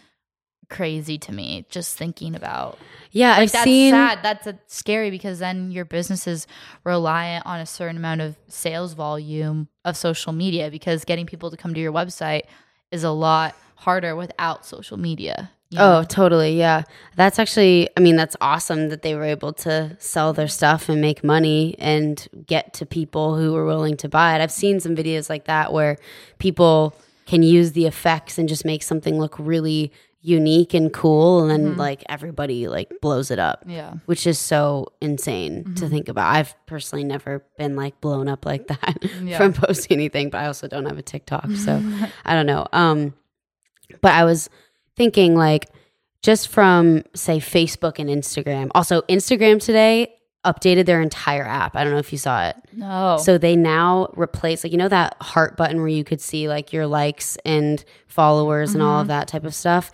[0.72, 2.80] crazy to me just thinking about
[3.12, 6.48] Yeah, I've that's seen sad that's uh scary because then your business is
[6.84, 11.58] reliant on a certain amount of sales volume of social media because getting people to
[11.58, 12.44] come to your website
[12.90, 16.58] is a lot harder without social media you Oh, totally.
[16.58, 16.84] Yeah.
[17.16, 21.00] That's actually, I mean, that's awesome that they were able to sell their stuff and
[21.00, 24.42] make money and get to people who were willing to buy it.
[24.42, 25.96] I've seen some videos like that where
[26.40, 26.94] people
[27.26, 29.94] can use the effects and just make something look really
[30.24, 33.64] unique and cool and then like everybody like blows it up.
[33.68, 36.36] yeah Which is so insane to think about.
[36.36, 39.38] I've personally never been like blown up like that Yeah.
[39.38, 41.82] from posting anything, but I also don't have a TikTok, so
[42.26, 42.68] I don't know.
[42.72, 43.14] Um,
[44.02, 44.50] but I was
[44.96, 45.70] thinking like
[46.22, 48.70] just from say Facebook and Instagram.
[48.76, 50.14] Also, Instagram today
[50.46, 51.76] updated their entire app.
[51.76, 52.56] I don't know if you saw it.
[52.74, 56.48] no So they now replace like you know that heart button where you could see
[56.48, 59.10] like your likes and followers and all of mm-hmm.
[59.10, 59.92] that type of stuff.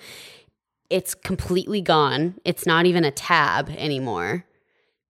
[0.90, 2.36] It's completely gone.
[2.46, 4.46] It's not even a tab anymore.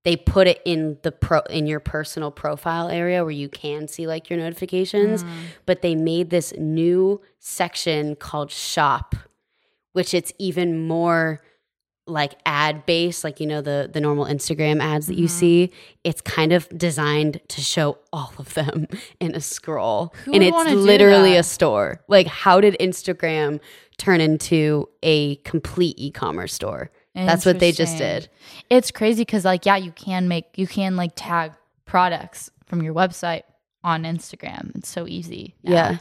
[0.04, 4.08] They put it in the pro in your personal profile area where you can see
[4.08, 5.30] like your notifications, mm.
[5.66, 9.16] but they made this new section called shop,
[9.92, 11.42] which it's even more
[12.08, 15.72] like ad base, like you know the the normal instagram ads that you see
[16.04, 18.88] it's kind of designed to show all of them
[19.20, 20.14] in a scroll.
[20.26, 22.02] Who and it's literally a store.
[22.08, 23.60] Like how did instagram
[23.98, 26.92] turn into a complete e-commerce store?
[27.14, 28.30] That's what they just did.
[28.70, 31.54] It's crazy because like yeah you can make you can like tag
[31.86, 33.44] products from your website
[33.84, 34.76] on instagram.
[34.76, 35.74] It's so easy now.
[35.74, 35.98] yeah.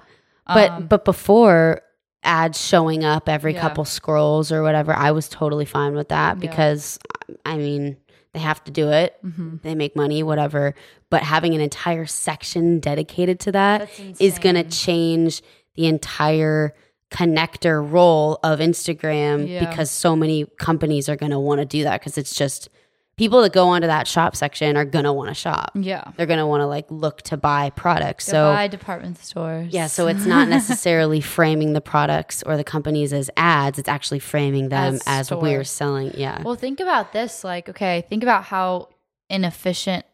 [0.46, 1.82] But Um, but before
[2.26, 3.60] ads showing up every Yeah.
[3.62, 6.40] couple scrolls or whatever i was totally fine with that Yeah.
[6.50, 6.98] because
[7.44, 7.96] i mean
[8.32, 9.62] they have to do it mhm.
[9.62, 10.74] they make money, whatever.
[11.08, 15.40] But having an entire section dedicated to That's going to change
[15.74, 16.74] the entire
[17.10, 19.60] connector role of Instagram Yeah.
[19.70, 22.68] because so many companies are going to want to do that because it's just
[23.16, 25.72] people that go onto that shop section are to want to shop.
[25.74, 28.26] yeah They're to want to like look to buy products.
[28.26, 33.12] So Goodbye, department stores yeah, so it's not necessarily framing the products or the companies
[33.12, 36.42] as ads, it's actually framing them As as, we're selling, yeah.
[36.42, 37.44] Well, think about this.
[37.44, 38.88] Like, okay, think about how
[39.28, 40.04] inefficient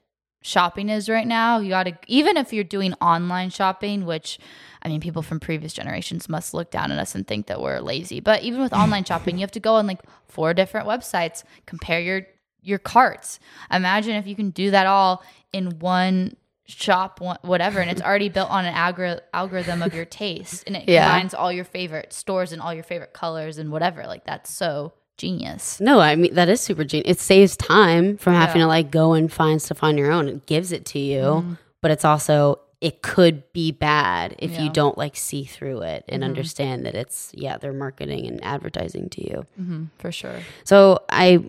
[0.43, 1.59] shopping is right now.
[1.59, 4.39] You got to, even if you're doing online shopping, which
[4.83, 7.81] I mean, people from previous generations must look down at us and think that we're
[7.81, 8.21] lazy.
[8.21, 12.01] But even with online shopping, you have to go on like four different websites, compare
[12.01, 12.23] your
[12.63, 13.39] your carts.
[13.71, 16.37] Imagine if you can do that all in one
[16.67, 20.77] shop, one, whatever, and it's already built on an algor- algorithm of your taste, and
[20.77, 21.05] it Yeah.
[21.11, 24.05] combines all your favorite stores and all your favorite colors and whatever.
[24.07, 25.81] Like that's so genius.
[25.81, 27.19] No, I mean that is super genius.
[27.19, 30.29] It saves time from having to like go and find stuff on your own.
[30.29, 31.53] It gives it to you, Mm-hmm.
[31.81, 34.57] but it's also it could be bad if Yeah.
[34.57, 34.65] Mm-hmm.
[34.67, 39.09] you don't like see through it and understand that it's yeah they're marketing and advertising
[39.11, 39.45] to you.
[39.57, 40.41] hmm for sure.
[40.65, 41.45] So I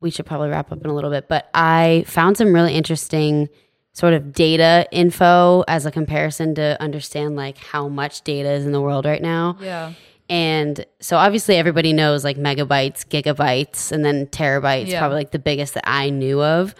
[0.00, 3.48] we should probably wrap up in a little bit, but I found some really interesting
[3.92, 8.72] sort of data info as a comparison to understand like how much data is in
[8.72, 9.56] the world right now.
[9.60, 9.92] Yeah.
[10.28, 14.98] And so obviously everybody knows like megabytes, gigabytes, and then terabytes, Yeah.
[14.98, 16.74] probably like the biggest that I knew of.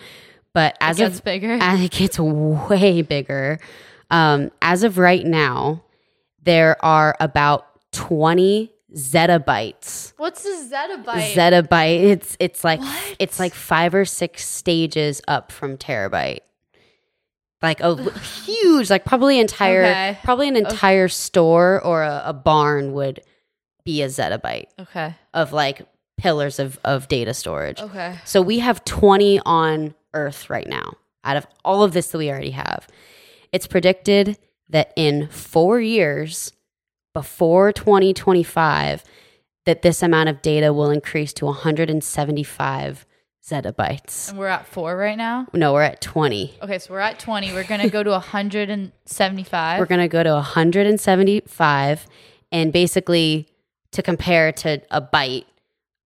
[0.53, 1.57] But as it gets of bigger.
[1.61, 3.61] as it gets way bigger,
[4.11, 5.83] um, as of right now,
[6.43, 10.13] there are about 20 zettabytes.
[10.17, 11.33] What's a zettabyte?
[11.35, 12.03] Zettabyte.
[12.05, 13.17] It's it's like What?
[13.19, 16.41] it's like five or six stages up from terabyte.
[17.63, 20.19] Like a huge, like probably entire, Okay.
[20.23, 23.21] probably an entire store or a, a barn would
[23.85, 25.15] be a zettabyte okay.
[25.33, 25.83] of like
[26.19, 27.81] pillars of of data storage.
[27.81, 28.17] Okay.
[28.25, 30.95] So we have 20 on Earth right now
[31.25, 32.87] out of all of this that we already have.
[33.53, 34.39] It's predicted
[34.69, 36.53] that in four years,
[37.17, 39.03] before 2025,
[39.65, 43.07] that this amount of data will increase to 175
[43.43, 44.29] zettabytes.
[44.29, 45.47] And we're at four right now.
[45.55, 46.59] No, we're at 20.
[46.61, 47.55] Okay, so we're at 20.
[47.55, 49.79] We're going to go to 175.
[49.79, 52.07] We're going to go to 175.
[52.53, 53.49] And basically,
[53.93, 55.47] to compare to a byte,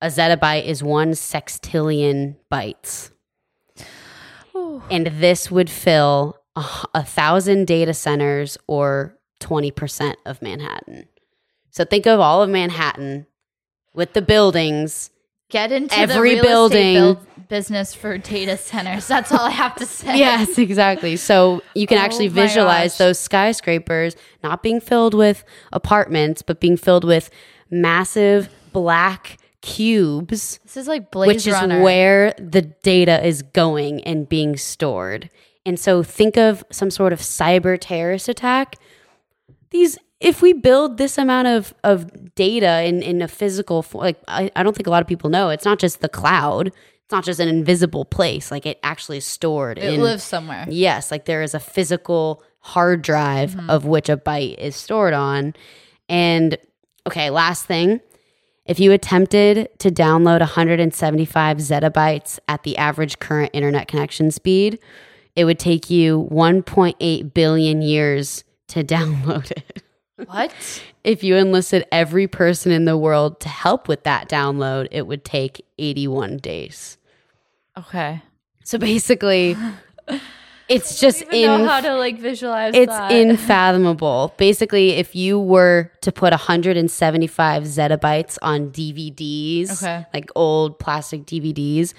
[0.01, 3.11] a zettabyte is one sextillion bytes.
[4.55, 4.81] Ooh.
[4.89, 6.37] and this would fill
[6.95, 11.07] a thousand data centers or 20% of manhattan
[11.71, 13.27] so think of all of manhattan
[13.95, 15.11] with the buildings
[15.51, 19.09] Get into Every the real building- build business for data centers.
[19.09, 20.17] That's all I have to say.
[20.17, 21.17] yes, exactly.
[21.17, 22.99] So you can Oh actually visualize gosh.
[22.99, 24.15] those skyscrapers
[24.45, 27.31] not being filled with apartments, but being filled with
[27.69, 34.29] massive black cubes, This is like Blaze which is where the data is going and
[34.29, 35.31] being stored.
[35.67, 38.77] And so think of some sort of cyber terrorist attack.
[39.71, 44.21] These if we build this amount of, of data in, in a physical form, like
[44.29, 46.69] I, I don't think a lot of people know, it's not just the cloud.
[46.69, 48.51] It's not just an invisible place.
[48.51, 50.67] Like it actually is stored it in lives somewhere.
[50.69, 53.71] Yes, like there is a physical hard drive mm-hmm.
[53.71, 55.55] of which a byte is stored on.
[56.09, 56.59] And
[57.07, 58.01] okay, last thing.
[58.67, 64.79] If you attempted to download 175 zettabytes at the average current internet connection speed,
[65.35, 69.83] it would take you 1.8 billion years to download it.
[70.27, 70.53] What?
[71.03, 75.25] If you enlisted every person in the world to help with that download, it would
[75.25, 76.99] take 81 days.
[77.79, 78.21] Okay.
[78.65, 79.57] So basically,
[80.69, 83.11] it's just I don't in know how to like visualize it's that.
[83.13, 84.35] unfathomable.
[84.37, 90.05] Basically, if you were to put 175 zettabytes on DVDs, Okay.
[90.13, 91.95] like old plastic DVDs,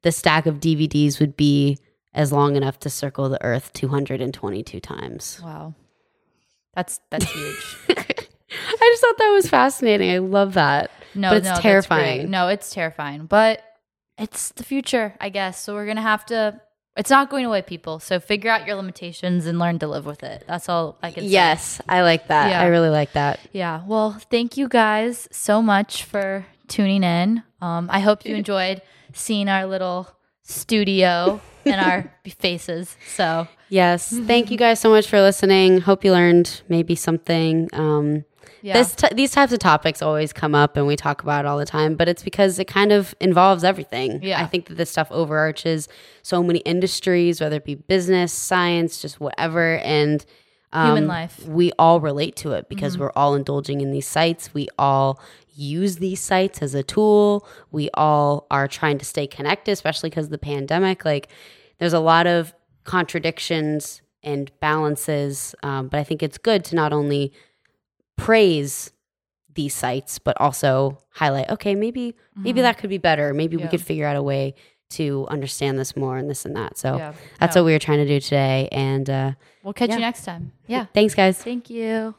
[0.00, 1.76] the stack of DVDs would be
[2.14, 5.40] as long enough to circle the earth 222 times.
[5.44, 5.74] wow.
[6.76, 7.76] That's that's huge.
[7.88, 10.10] I just thought that was fascinating.
[10.12, 10.90] I love that.
[11.14, 12.30] No, But it's no, terrifying.
[12.30, 13.62] No, it's terrifying, but
[14.18, 15.60] it's the future, I guess.
[15.60, 16.60] So we're gonna have to.
[16.96, 17.98] It's not going away, people.
[17.98, 20.44] So figure out your limitations and learn to live with it.
[20.46, 21.30] That's all I can say.
[21.30, 22.50] Yes, I like that.
[22.50, 22.60] Yeah.
[22.60, 23.40] I really like that.
[23.52, 23.82] Yeah.
[23.86, 27.42] Well, thank you guys so much for tuning in.
[27.60, 28.80] Um, I hope you enjoyed
[29.12, 30.08] seeing our little
[30.46, 32.96] studio and our faces.
[33.14, 34.16] So Yes.
[34.16, 35.80] Thank you guys so much for listening.
[35.80, 37.68] Hope you learned maybe something.
[37.72, 38.24] Um,
[38.62, 41.48] yeah, This t- these types of topics always come up and we talk about it
[41.48, 44.22] all the time, but it's because it kind of involves everything.
[44.22, 44.40] Yeah.
[44.40, 45.88] I think that this stuff overarches
[46.22, 50.24] so many industries, whether it be business, science, just whatever, and
[50.72, 51.38] um, Human life.
[51.42, 51.54] Mm-hmm.
[51.54, 54.52] We all relate to it because we're all indulging in these sites.
[54.52, 55.20] We all
[55.56, 57.46] use these sites as a tool.
[57.70, 61.04] We all are trying to stay connected, especially because of the pandemic.
[61.04, 61.28] Like,
[61.78, 62.54] there's a lot of
[62.84, 67.32] contradictions and balances, um, but I think it's good to not only
[68.16, 68.92] praise
[69.54, 73.70] these sites but also highlight okay maybe maybe that could be better maybe we Mm-hmm.
[73.70, 74.54] Could figure out a way
[74.90, 77.12] to understand this more and this and that so Yeah.
[77.40, 77.62] that's No.
[77.62, 79.32] what we were trying to do today and uh
[79.62, 79.94] we'll catch yeah.
[79.96, 80.52] you next time.
[80.66, 80.86] Yeah.
[80.92, 82.14] thanks guys Thank you.